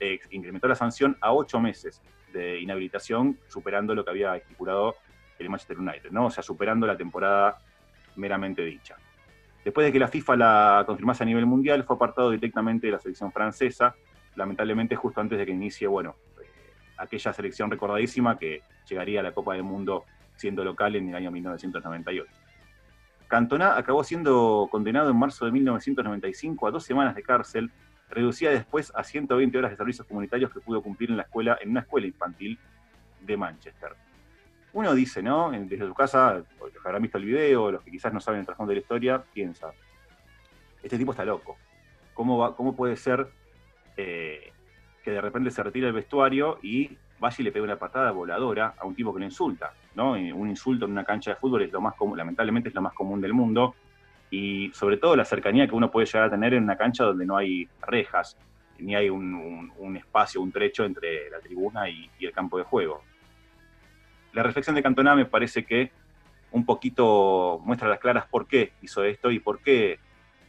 [0.01, 4.97] eh, incrementó la sanción a 8 meses de inhabilitación, superando lo que había estipulado
[5.39, 6.27] el Manchester United, ¿no?
[6.27, 7.59] O sea, superando la temporada
[8.17, 8.97] meramente dicha.
[9.65, 12.99] Después de que la FIFA la confirmase a nivel mundial, fue apartado directamente de la
[12.99, 13.95] selección francesa,
[14.35, 16.47] lamentablemente justo antes de que inicie, bueno, eh,
[16.97, 21.31] aquella selección recordadísima que llegaría a la Copa del Mundo siendo local en el año
[21.31, 22.29] 1998.
[23.29, 27.71] Cantona acabó siendo condenado en marzo de 1995 a dos semanas de cárcel,
[28.09, 31.71] reducida después a 120 horas de servicios comunitarios que pudo cumplir en la escuela, en
[31.71, 32.59] una escuela infantil
[33.21, 33.93] de Manchester.
[34.73, 35.51] Uno dice, ¿no?
[35.51, 38.47] Desde su casa, los que habrán visto el video, los que quizás no saben el
[38.47, 39.73] trasfondo de la historia, piensa,
[40.83, 41.59] este tipo está loco.
[42.15, 43.29] ¿Cómo, va, cómo puede ser
[43.97, 44.53] eh,
[45.05, 48.75] que de repente se retira el vestuario y vaya y le pega una patada voladora
[48.79, 50.13] a un tipo que le insulta, ¿no?
[50.13, 52.93] un insulto en una cancha de fútbol es lo más común, lamentablemente es lo más
[52.93, 53.75] común del mundo,
[54.31, 57.25] y sobre todo la cercanía que uno puede llegar a tener en una cancha donde
[57.25, 58.37] no hay rejas,
[58.79, 63.03] ni hay un, espacio, un trecho entre la tribuna y, el campo de juego.
[64.33, 65.91] La reflexión de Cantona me parece que
[66.53, 69.99] un poquito muestra las claras por qué hizo esto y por qué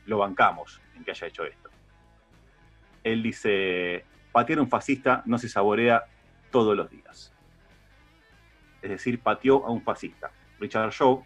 [0.05, 1.69] lo bancamos en que haya hecho esto
[3.03, 6.03] él dice, patear a un fascista no se saborea
[6.51, 7.33] todos los días.
[8.81, 10.31] Es decir, pateó a un fascista.
[10.59, 11.23] Richard Shaw,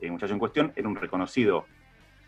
[0.00, 1.66] el muchacho en cuestión, era un reconocido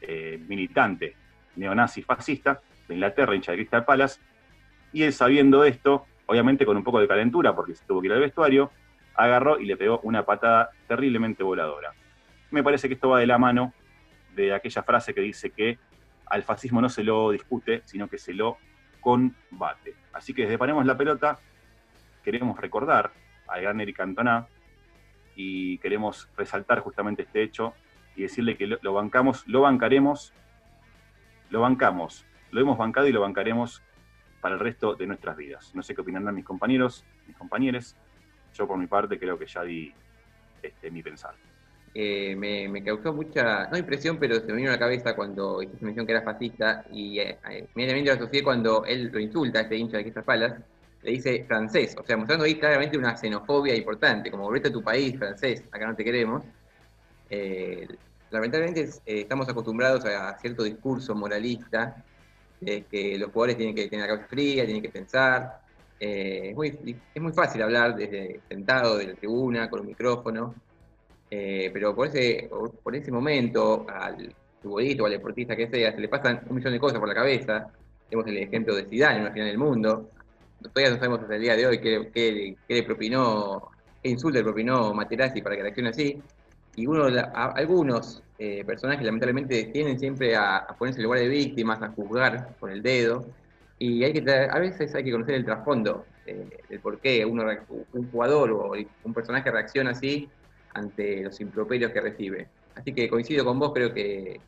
[0.01, 1.17] eh, militante
[1.57, 4.21] neonazi fascista de Inglaterra, hincha de Crystal Palace,
[4.93, 8.13] y él sabiendo esto, obviamente con un poco de calentura, porque se tuvo que ir
[8.13, 8.71] al vestuario,
[9.15, 11.93] agarró y le pegó una patada terriblemente voladora.
[12.51, 13.75] Me parece que esto va de la mano
[14.35, 15.79] de aquella frase que dice que
[16.27, 18.59] al fascismo no se lo discute, sino que se lo
[19.01, 19.95] combate.
[20.13, 21.39] Así que desde Paremos la Pelota
[22.31, 23.11] queremos recordar
[23.47, 24.47] a gran Eric Cantona
[25.35, 27.73] y queremos resaltar justamente este hecho
[28.17, 30.35] y decirle que lo, bancamos, lo bancaremos,
[31.49, 33.83] lo bancamos, lo hemos bancado y lo bancaremos
[34.43, 35.75] para el resto de nuestras vidas.
[35.75, 37.97] No sé qué opinarán mis compañeros, mis compañeros.
[38.53, 39.91] Yo por mi parte creo que ya di
[40.63, 41.35] este, mi pensar.
[41.95, 45.83] Eh, me, causó mucha, no impresión, pero se me vino a la cabeza cuando hiciste
[45.83, 47.39] mención que era fascista y eh,
[47.75, 50.61] inmediatamente lo asocié cuando él lo insulta a este hincha de estas palas,
[51.03, 54.83] le dice francés, o sea, mostrando ahí claramente una xenofobia importante, como volvete a tu
[54.83, 56.43] país, francés, acá no te queremos.
[58.31, 62.05] lamentablemente estamos acostumbrados a, cierto discurso moralista,
[62.61, 65.61] de que los jugadores tienen que tener la cabeza fría, tienen que pensar.
[66.01, 70.55] es, muy, es muy fácil hablar desde sentado de la tribuna, con un micrófono,
[71.31, 72.49] eh, pero por ese,
[72.83, 76.73] por ese momento, al futbolista o al deportista que sea, se le pasan un millón
[76.73, 77.71] de cosas por la cabeza.
[78.09, 80.11] Tenemos el ejemplo de Zidane en una final del mundo.
[80.63, 83.71] Todavía no sabemos hasta el día de hoy qué, le propinó,
[84.03, 86.21] qué insulto le propinó Materazzi para que reaccione así.
[86.75, 91.89] Y uno, algunos eh, personajes lamentablemente tienden siempre a, ponerse en lugar de víctimas, a
[91.89, 93.25] juzgar con el dedo.
[93.79, 97.45] Y hay que a veces hay que conocer el trasfondo eh, del por qué uno,
[97.93, 98.73] un jugador o
[99.05, 100.29] un personaje reacciona así
[100.75, 102.49] ante los improperios que recibe.
[102.75, 104.41] Así que coincido con vos, creo que,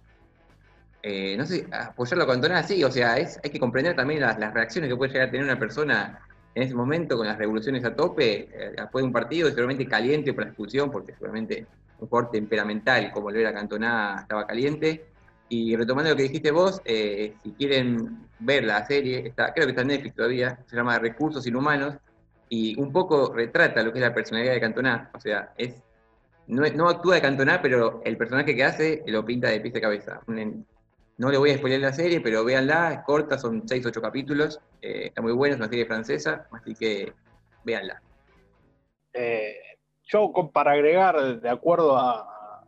[1.02, 4.36] eh, no sé, apoyarlo con Cantona sí, o sea, es, hay que comprender también las,
[4.52, 6.20] reacciones que puede llegar a tener una persona
[6.54, 10.34] en ese momento con las revoluciones a tope, eh, después de un partido seguramente caliente
[10.34, 11.66] por la expulsión, porque seguramente
[11.98, 15.06] un jugador temperamental como lo era Cantona estaba caliente.
[15.48, 19.70] Y retomando lo que dijiste vos, eh, si quieren ver la serie, está, creo que
[19.70, 21.96] está en Netflix todavía, se llama Recursos Inhumanos,
[22.48, 25.82] y un poco retrata lo que es la personalidad de Cantona, o sea, es
[26.46, 29.80] no, no actúa de Cantona, pero el personaje que hace lo pinta de pies de
[29.80, 30.20] cabeza.
[31.20, 34.58] No le voy a spoiler la serie, pero véanla, es corta, son 6 8 capítulos,
[34.80, 37.12] eh, está muy buena, es una serie francesa, así que
[37.62, 38.00] véanla.
[39.12, 39.54] Eh,
[40.04, 42.64] yo, para agregar, de acuerdo a,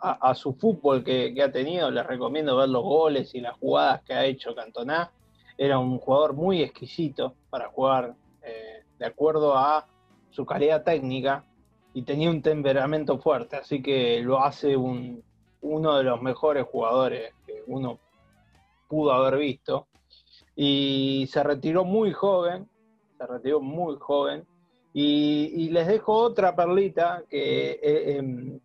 [0.00, 4.02] a- su fútbol que, que ha tenido, les recomiendo ver los goles y las jugadas
[4.02, 5.12] que ha hecho Cantona.
[5.56, 9.86] Era un jugador muy exquisito para jugar eh, de acuerdo a
[10.30, 11.44] su calidad técnica
[11.94, 15.22] y tenía un temperamento fuerte, así que lo hace un-
[15.62, 17.98] uno de los mejores jugadores que uno
[18.88, 19.86] pudo haber visto.
[20.56, 22.68] Y se retiró muy joven,
[23.16, 24.44] se retiró muy joven.
[24.92, 28.58] Y, les dejo otra perlita que eh, em,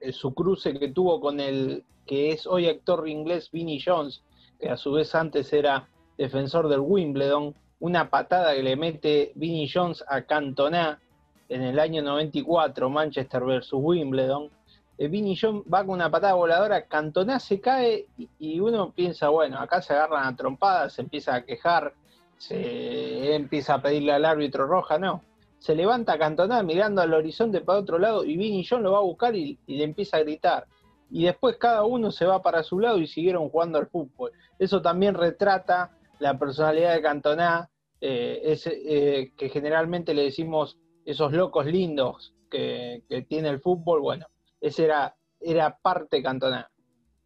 [0.00, 4.22] eh, su cruce que tuvo con el que es hoy actor inglés Vinnie Jones,
[4.60, 5.88] que a su vez antes era
[6.18, 11.00] defensor del Wimbledon, una patada que le mete Vinnie Jones a Cantona
[11.48, 14.50] en el año 94, Manchester versus Wimbledon.
[14.98, 18.06] Eh, Vinnie Jones va con una patada voladora, Cantona se cae
[18.38, 21.92] y, uno piensa, bueno, acá se agarran a trompadas, se empieza a quejar,
[22.38, 25.22] se empieza a pedirle al árbitro roja, no.
[25.58, 29.02] Se levanta Cantona mirando al horizonte para otro lado y Vinnie Jones lo va a
[29.02, 30.66] buscar y, le empieza a gritar.
[31.10, 34.32] Y después cada uno se va para su lado y siguieron jugando al fútbol.
[34.58, 37.68] Eso también retrata la personalidad de Cantona,
[38.00, 44.00] eh, eh, que generalmente le decimos esos locos lindos que tiene el fútbol.
[44.00, 44.26] Bueno,
[44.60, 46.68] ese era, era parte Cantona.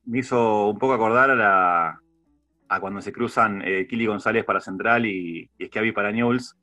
[0.04, 2.00] Me hizo un poco acordar a, la,
[2.68, 6.56] a cuando se cruzan eh, Kili González para Central y, y Schiavi para Newell's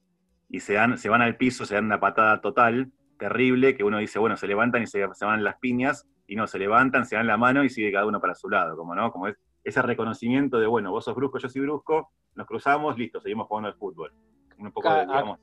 [0.49, 3.97] y se, dan, se van al piso, se dan una patada total, terrible, que uno
[3.97, 7.15] dice, bueno, se levantan y se, se van las piñas, y no, se levantan, se
[7.15, 9.81] dan la mano y sigue cada uno para su lado, como no, como es ese
[9.81, 13.75] reconocimiento de, bueno, vos sos brusco, yo soy brusco, nos cruzamos, listo, seguimos jugando al
[13.75, 14.13] fútbol.
[14.57, 15.39] Un poco, de, Acá- digamos,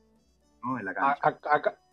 [0.63, 0.79] ¿no?
[0.79, 1.35] en la cancha.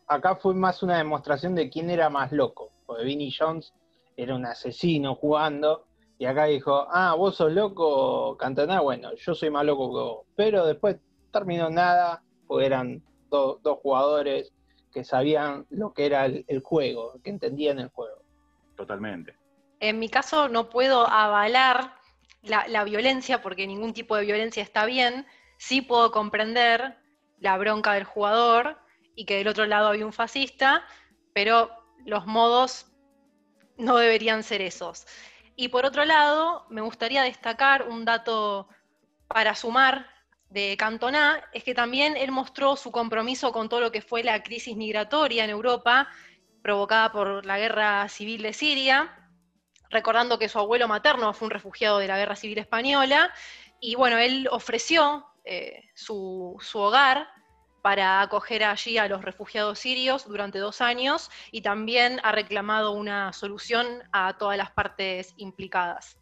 [0.06, 3.72] acá fue más una demostración de quién era más loco, porque Vinnie Jones
[4.16, 5.86] era un asesino jugando,
[6.18, 10.26] y acá dijo, ah, vos sos loco, Cantona, bueno, yo soy más loco que vos.
[10.36, 10.96] Pero después
[11.32, 14.52] terminó nada, porque eran do- dos jugadores
[14.92, 18.22] que sabían lo que era el, el juego, que entendían el juego.
[18.76, 19.34] Totalmente.
[19.80, 21.94] En mi caso no puedo avalar
[22.42, 25.26] la, la violencia porque ningún tipo de violencia está bien.
[25.56, 26.98] Sí puedo comprender
[27.38, 28.78] la bronca del jugador
[29.16, 30.84] y que del otro lado había un fascista,
[31.32, 31.70] pero
[32.04, 32.86] los modos
[33.76, 35.06] no deberían ser esos.
[35.56, 38.68] Y por otro lado, me gustaría destacar un dato
[39.28, 40.06] para sumar
[40.50, 44.42] de Cantona, es que también él mostró su compromiso con todo lo que fue la
[44.42, 46.08] crisis migratoria en Europa,
[46.62, 49.30] provocada por la guerra civil de Siria,
[49.88, 53.32] recordando que su abuelo materno fue un refugiado de la guerra civil española,
[53.80, 57.28] y bueno, él ofreció eh, su, su hogar
[57.82, 63.32] para acoger allí a los refugiados sirios durante dos años y también ha reclamado una
[63.32, 66.18] solución a todas las partes implicadas.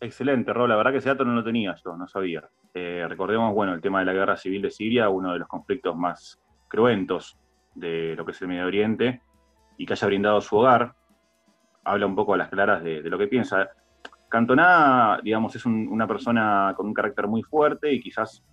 [0.00, 2.48] Excelente, Ro, la verdad que ese dato no lo tenía yo, no sabía.
[2.74, 5.96] Eh, recordemos, bueno, el tema de la guerra civil de Siria, uno de los conflictos
[5.96, 6.38] más
[6.68, 7.36] cruentos
[7.74, 9.22] de lo que es el Medio Oriente,
[9.76, 10.94] y que haya brindado su hogar,
[11.84, 13.68] habla un poco a las claras de, lo que piensa.
[14.28, 18.44] Cantona, digamos, es un- una persona con un carácter muy fuerte y quizás,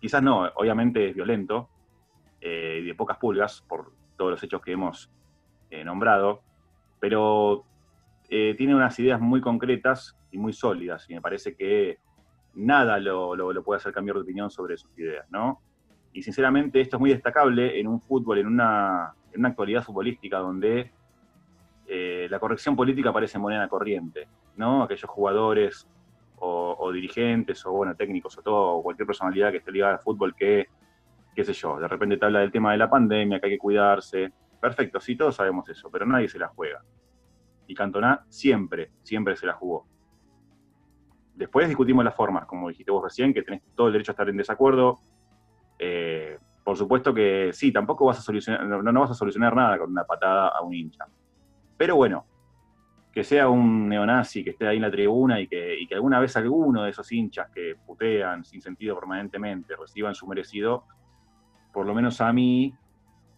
[0.00, 1.68] quizás no, obviamente es violento
[2.40, 5.10] eh, y de pocas pulgas por todos los hechos que hemos
[5.70, 6.42] eh, nombrado,
[7.00, 7.64] pero
[8.28, 11.98] eh, tiene unas ideas muy concretas y muy sólidas y me parece que
[12.54, 15.60] nada lo, puede hacer cambiar de opinión sobre sus ideas, ¿no?
[16.12, 20.38] Y sinceramente esto es muy destacable en un fútbol, en una, en una actualidad futbolística
[20.38, 20.92] donde
[22.30, 24.82] la corrección política parece moneda corriente, ¿no?
[24.82, 25.88] Aquellos jugadores
[26.40, 30.34] o, dirigentes o, bueno, técnicos o todo, o cualquier personalidad que esté ligada al fútbol
[30.34, 30.68] que,
[31.34, 33.58] qué sé yo, de repente te habla del tema de la pandemia, que hay que
[33.58, 34.32] cuidarse.
[34.60, 36.82] Perfecto, sí, todos sabemos eso, pero nadie se la juega.
[37.66, 39.86] Y Cantona siempre, siempre se la jugó.
[41.34, 44.28] Después discutimos las formas, como dijiste vos recién, que tenés todo el derecho a estar
[44.28, 45.00] en desacuerdo.
[45.78, 49.78] Eh, por supuesto que sí, tampoco vas a solucionar, no, no vas a solucionar nada
[49.78, 51.06] con una patada a un hincha.
[51.76, 52.26] Pero bueno,
[53.18, 56.20] que sea un neonazi que esté ahí en la tribuna y que, y que alguna
[56.20, 60.84] vez alguno de esos hinchas que putean sin sentido permanentemente reciban su merecido,
[61.72, 62.72] por lo menos a mí,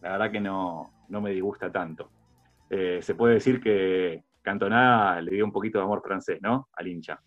[0.03, 2.11] la verdad que no, no me disgusta tanto.
[2.69, 6.69] Eh, se puede decir que Cantona le dio un poquito de amor francés, ¿no?
[6.75, 7.19] Al hincha.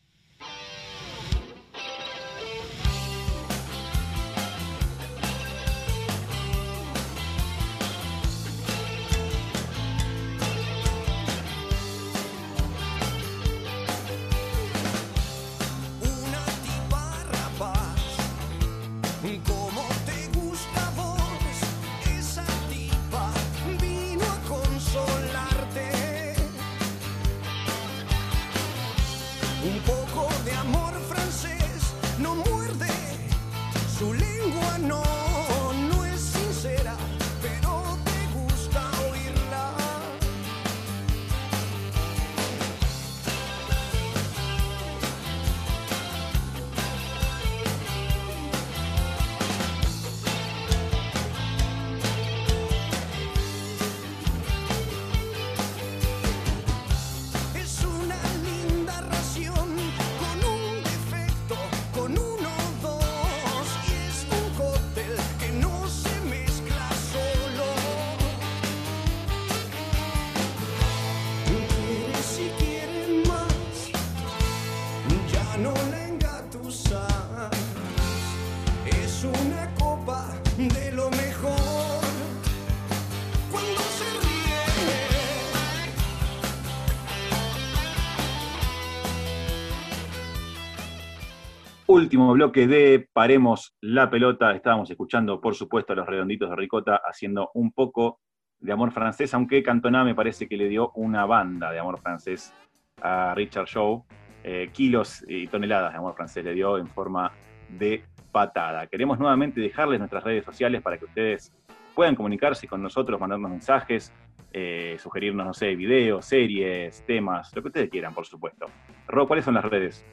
[92.03, 94.53] Último bloque de Paremos la pelota.
[94.53, 98.19] Estábamos escuchando, por supuesto, a los redonditos de Ricota haciendo un poco
[98.59, 102.53] de amor francés, aunque Cantona me parece que le dio una banda de amor francés
[103.01, 104.03] a Richard Shaw.
[104.43, 107.31] Eh, kilos y toneladas de amor francés le dio en forma
[107.69, 108.85] de patada.
[108.87, 111.53] Queremos nuevamente dejarles nuestras redes sociales para que ustedes
[111.95, 114.11] puedan comunicarse con nosotros, mandarnos mensajes,
[114.51, 118.65] eh, sugerirnos, no sé, videos, series, temas, lo que ustedes quieran, por supuesto.
[119.07, 120.05] Ro, ¿cuáles son las redes?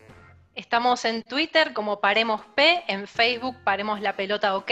[0.56, 4.70] Estamos en Twitter como Paremos P, en Facebook Paremos la Pelota OK,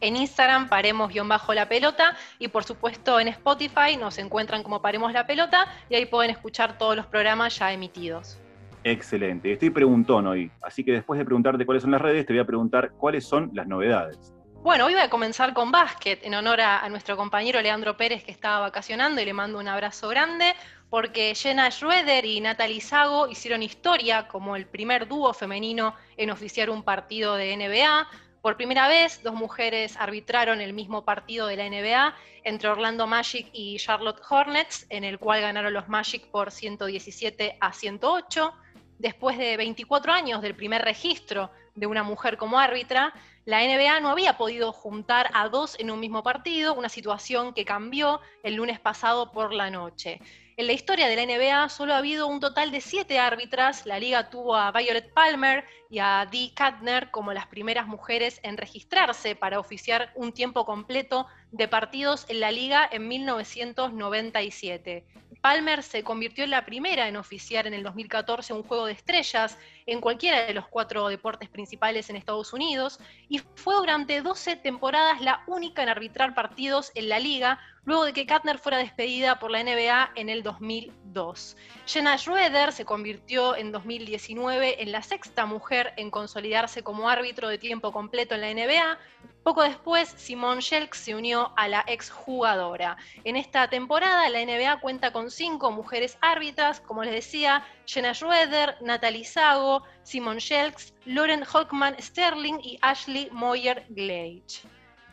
[0.00, 5.66] en Instagram Paremos-la Pelota y por supuesto en Spotify nos encuentran como Paremos la Pelota
[5.90, 8.38] y ahí pueden escuchar todos los programas ya emitidos.
[8.84, 9.50] Excelente.
[9.50, 12.46] Estoy preguntón hoy, así que después de preguntarte cuáles son las redes, te voy a
[12.46, 14.32] preguntar cuáles son las novedades.
[14.62, 18.24] Bueno, hoy voy a comenzar con básquet en honor a, a nuestro compañero Leandro Pérez
[18.24, 20.54] que estaba vacacionando y le mando un abrazo grande
[20.90, 26.70] porque Jenna Schroeder y Natalie Sago hicieron historia como el primer dúo femenino en oficiar
[26.70, 28.08] un partido de NBA.
[28.40, 32.14] Por primera vez, dos mujeres arbitraron el mismo partido de la NBA
[32.44, 37.72] entre Orlando Magic y Charlotte Hornets, en el cual ganaron los Magic por 117 a
[37.72, 38.52] 108.
[38.98, 43.12] Después de 24 años del primer registro de una mujer como árbitra,
[43.44, 47.64] la NBA no había podido juntar a dos en un mismo partido, una situación que
[47.64, 50.20] cambió el lunes pasado por la noche.
[50.58, 53.84] En la historia de la NBA solo ha habido un total de siete árbitras.
[53.84, 58.56] La liga tuvo a Violet Palmer y a Dee Katner como las primeras mujeres en
[58.56, 61.26] registrarse para oficiar un tiempo completo
[61.56, 65.04] de partidos en la liga en 1997.
[65.40, 69.56] Palmer se convirtió en la primera en oficiar en el 2014 un juego de estrellas
[69.86, 72.98] en cualquiera de los cuatro deportes principales en Estados Unidos
[73.28, 78.12] y fue durante 12 temporadas la única en arbitrar partidos en la liga luego de
[78.12, 81.56] que Katner fuera despedida por la NBA en el 2002.
[81.86, 87.58] Jenna Schroeder se convirtió en 2019 en la sexta mujer en consolidarse como árbitro de
[87.58, 88.98] tiempo completo en la NBA.
[89.46, 92.96] Poco después, Simone Shelks se unió a la exjugadora.
[93.22, 98.76] En esta temporada, la NBA cuenta con cinco mujeres árbitras, como les decía, Jenna Schroeder,
[98.80, 104.66] Natalie Sago, Simone Shelks, Lauren Hockman Sterling y Ashley Moyer Glage.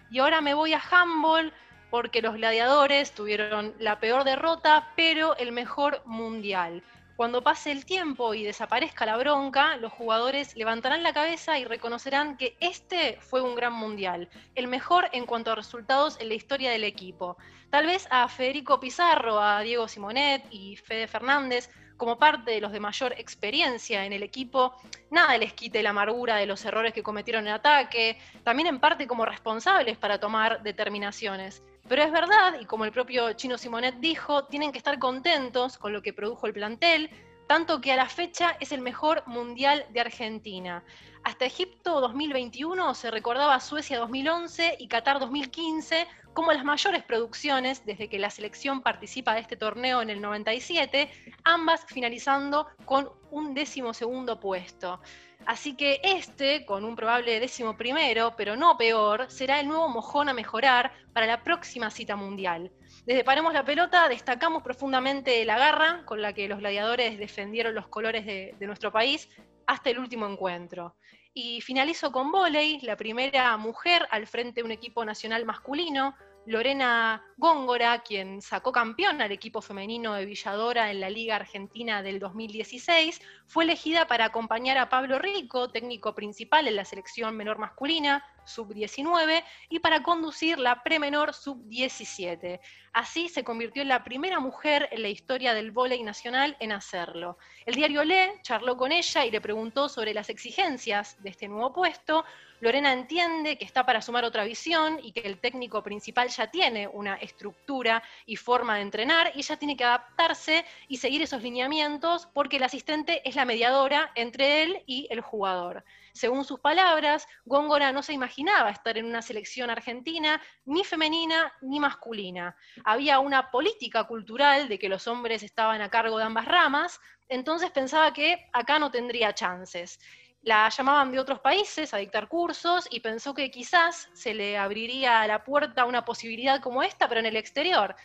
[0.10, 1.54] Y ahora me voy a handball
[1.92, 6.82] porque los gladiadores tuvieron la peor derrota, pero el mejor mundial.
[7.16, 12.38] Cuando pase el tiempo y desaparezca la bronca, los jugadores levantarán la cabeza y reconocerán
[12.38, 16.72] que este fue un gran mundial, el mejor en cuanto a resultados en la historia
[16.72, 17.38] del equipo.
[17.70, 22.72] Tal vez a Federico Pizarro, a Diego Simonet y Fede Fernández, como parte de los
[22.72, 24.76] de mayor experiencia en el equipo,
[25.12, 29.06] nada les quite la amargura de los errores que cometieron en ataque, también en parte
[29.06, 31.62] como responsables para tomar determinaciones.
[31.88, 35.92] Pero es verdad, y como el propio Chino Simonet dijo, tienen que estar contentos con
[35.92, 37.10] lo que produjo el plantel,
[37.48, 40.84] tanto que a la fecha es el mejor mundial de Argentina.
[41.24, 48.10] Hasta Egipto 2021 se recordaba Suecia 2011 y Qatar 2015 como las mayores producciones desde
[48.10, 51.10] que la selección participa de este torneo en el 97,
[51.44, 55.00] ambas finalizando con un décimo segundo puesto.
[55.46, 60.30] Así que este, con un probable décimo primero, pero no peor, será el nuevo mojón
[60.30, 62.72] a mejorar para la próxima cita mundial.
[63.06, 67.90] Desde Paremos la Pelota destacamos profundamente la garra con la que los gladiadores defendieron los
[67.90, 69.28] colores de, de nuestro país
[69.68, 70.96] hasta el último encuentro.
[71.34, 77.24] Y finalizo con volei, la primera mujer al frente de un equipo nacional masculino, Lorena
[77.38, 83.22] Góngora, quien sacó campeón al equipo femenino de Villadora en la Liga Argentina del 2016,
[83.48, 88.24] fue elegida para acompañar a Pablo Rico, técnico principal en la selección menor masculina.
[88.46, 92.60] Sub-19 y para conducir la premenor sub-17.
[92.94, 97.40] Así se convirtió en la primera mujer en la historia del vóley nacional en hacerlo.
[97.66, 101.74] El diario Le charló con ella y le preguntó sobre las exigencias de este nuevo
[101.74, 102.24] puesto.
[102.60, 106.88] Lorena entiende que está para sumar otra visión y que el técnico principal ya tiene
[106.88, 112.28] una estructura y forma de entrenar y ella tiene que adaptarse y seguir esos lineamientos
[112.28, 115.84] porque el asistente es la mediadora entre él y el jugador.
[116.14, 121.80] Según sus palabras, Góngora no se imaginaba estar en una selección argentina ni femenina ni
[121.80, 122.56] masculina.
[122.86, 127.72] Había una política cultural de que los hombres estaban a cargo de ambas ramas, entonces
[127.72, 130.00] pensaba que acá no tendría chances.
[130.44, 135.26] La llamaban de otros países a dictar cursos y pensó que quizás se le abriría
[135.26, 137.96] la puerta a una posibilidad como esta, pero en el exterior.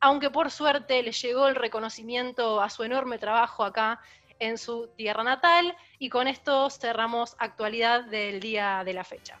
[0.00, 4.00] Aunque por suerte le llegó el reconocimiento a su enorme trabajo acá
[4.40, 9.38] en su tierra natal y con esto cerramos actualidad del día de la fecha.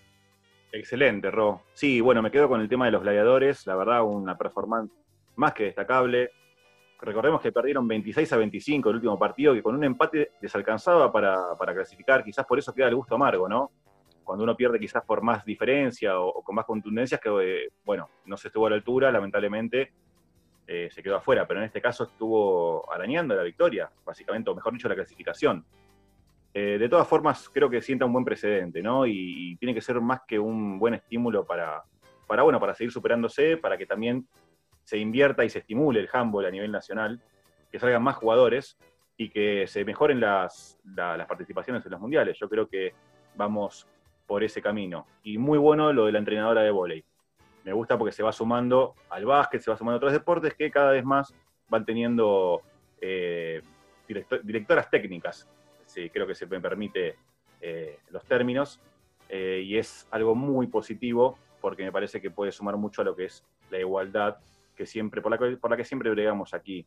[0.72, 1.62] Excelente, Ro.
[1.72, 4.92] Sí, bueno, me quedo con el tema de los gladiadores, la verdad, una performance
[5.36, 6.30] más que destacable.
[7.00, 11.10] Recordemos que perdieron 26 a 25 el último partido, que con un empate les alcanzaba
[11.10, 13.72] para, para clasificar, quizás por eso queda el gusto amargo, ¿no?
[14.22, 18.36] Cuando uno pierde quizás por más diferencia o, con más contundencias, que, eh, bueno, no
[18.36, 19.92] se estuvo a la altura, lamentablemente,
[20.72, 24.72] eh, se quedó afuera, pero en este caso estuvo arañando la victoria, básicamente, o mejor
[24.72, 25.64] dicho, la clasificación.
[26.54, 29.04] Eh, de todas formas, creo que sienta un buen precedente, ¿no?
[29.04, 31.82] Y, tiene que ser más que un buen estímulo para,
[32.28, 34.28] bueno, para seguir superándose, para que también
[34.84, 37.20] se invierta y se estimule el handball a nivel nacional,
[37.72, 38.78] que salgan más jugadores
[39.16, 42.38] y que se mejoren las, la- las participaciones en los mundiales.
[42.38, 42.94] Yo creo que
[43.34, 43.88] vamos
[44.24, 45.04] por ese camino.
[45.24, 47.04] Y muy bueno lo de la entrenadora de vóley.
[47.64, 50.70] Me gusta porque se va sumando al básquet, se va sumando a otros deportes que
[50.70, 51.34] cada vez más
[51.68, 52.62] van teniendo
[53.00, 53.60] eh,
[54.08, 55.48] directo- directoras técnicas.
[55.86, 57.16] Sí, creo que se me permite
[57.60, 58.80] eh, los términos.
[59.28, 63.14] eh, y es algo muy positivo porque me parece que puede sumar mucho a lo
[63.14, 64.38] que es la igualdad
[64.74, 66.84] que siempre, por la por la que siempre bregamos aquí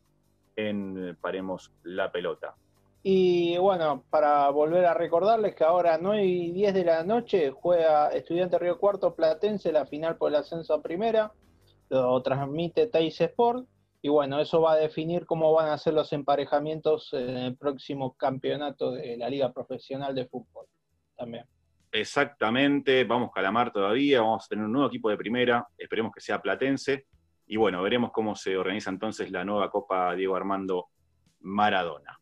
[0.58, 2.56] en Paremos la Pelota.
[3.06, 8.08] Y bueno, para volver a recordarles que ahora 9 y 10 de la noche juega
[8.08, 11.34] Estudiante Río Cuarto Platense la final por el ascenso a primera.
[11.90, 13.68] Lo transmite Teis Sport.
[14.02, 18.16] Y bueno, eso va a definir cómo van a ser los emparejamientos en el próximo
[18.16, 20.66] campeonato de la Liga Profesional de Fútbol.
[21.18, 21.46] También.
[21.92, 26.42] Exactamente, vamos Calamar todavía, vamos a tener un nuevo equipo de primera, esperemos que sea
[26.42, 27.06] Platense.
[27.46, 30.88] Y bueno, veremos cómo se organiza entonces la nueva Copa Diego Armando
[31.42, 32.20] Maradona.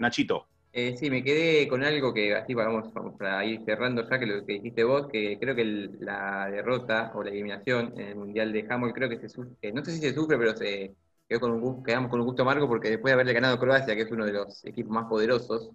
[0.00, 4.20] Nachito, Eh, sí, me quedé con algo que así vamos, vamos para ir cerrando ya
[4.20, 8.14] que lo que dijiste vos, que creo que la derrota o la eliminación en el
[8.16, 10.94] Mundial de Handball creo que se sufre, no sé si se sufre, pero se
[11.28, 14.02] quedó con un quedamos con un gusto amargo porque después de haberle ganado Croacia, que
[14.02, 15.70] es uno de los equipos más poderosos,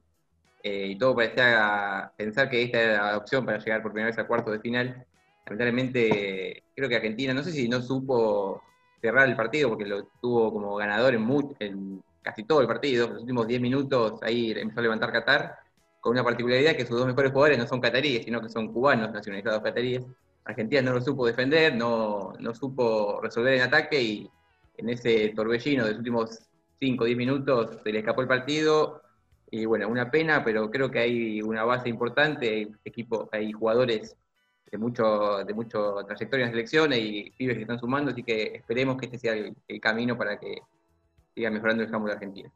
[0.63, 4.19] eh, y todo parecía pensar que esta era la opción para llegar por primera vez
[4.19, 5.05] a cuartos de final,
[5.45, 8.61] lamentablemente creo que Argentina, no sé si no supo
[9.01, 11.23] cerrar el partido porque lo tuvo como ganador en,
[11.59, 15.59] en casi todo el partido, los últimos 10 minutos ahí empezó a levantar Qatar,
[16.01, 19.11] con una particularidad que sus dos mejores jugadores no son cataríes, sino que son cubanos
[19.11, 20.03] nacionalizados cataríes.
[20.43, 24.29] Argentina no lo supo defender, no, no supo resolver en ataque y
[24.77, 26.39] en ese torbellino de los últimos
[26.79, 29.01] 5 o 10 minutos se le escapó el partido.
[29.51, 34.17] Y bueno, una pena, pero creo que hay una base importante, hay equipos, hay jugadores
[34.71, 38.97] de mucho, de mucho trayectoria en selecciones y pibes que están sumando, así que esperemos
[38.97, 40.61] que este sea el camino para que
[41.35, 42.51] siga mejorando el handball de Argentina.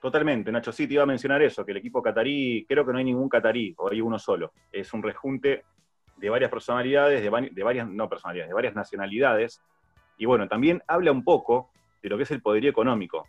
[0.00, 2.98] totalmente, Nacho, sí, te iba a mencionar eso, que el equipo catarí, creo que no
[2.98, 4.52] hay ningún catarí, o hay uno solo.
[4.70, 5.64] Es un rejunte
[6.16, 9.62] de varias personalidades, de, vari- de varias, no personalidades, de varias nacionalidades.
[10.18, 11.70] Y bueno, también habla un poco
[12.02, 13.26] de lo que es el poderío económico,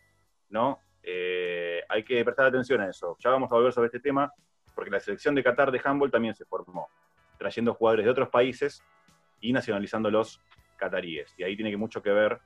[0.49, 0.79] ¿no?
[1.03, 3.15] Eh, hay que prestar atención a eso.
[3.19, 4.31] Ya vamos a volver sobre este tema,
[4.75, 6.87] porque la selección de Qatar de handball también se formó,
[7.37, 8.83] trayendo jugadores de otros países
[9.39, 10.39] y nacionalizando los
[10.77, 11.33] cataríes.
[11.37, 12.39] Y ahí tiene mucho que ver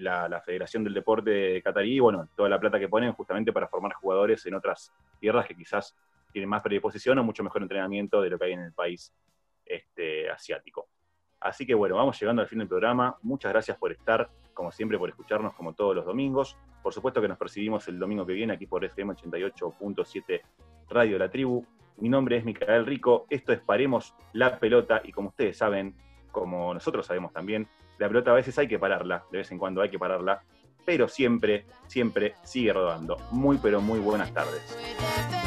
[0.00, 4.44] la, Federación del Deporte Catarí, bueno, toda la plata que ponen justamente para formar jugadores
[4.46, 5.96] en otras tierras que quizás
[6.32, 9.12] tienen más predisposición o mucho mejor entrenamiento de lo que hay en el país
[9.64, 10.88] este, asiático.
[11.40, 13.16] Así que bueno, vamos llegando al fin del programa.
[13.22, 16.56] Muchas gracias por estar, como siempre, por escucharnos como todos los domingos.
[16.82, 20.40] Por supuesto que nos percibimos el domingo que viene aquí por FM 88.7
[20.88, 21.64] Radio La Tribu.
[21.98, 25.96] Mi nombre es Micael Rico, esto es Paremos la Pelota y como ustedes saben,
[26.30, 27.68] como nosotros sabemos también,
[27.98, 30.42] la pelota a veces hay que pararla, de vez en cuando hay que pararla,
[30.84, 33.16] pero siempre, siempre sigue rodando.
[33.30, 35.37] Muy, pero muy buenas tardes.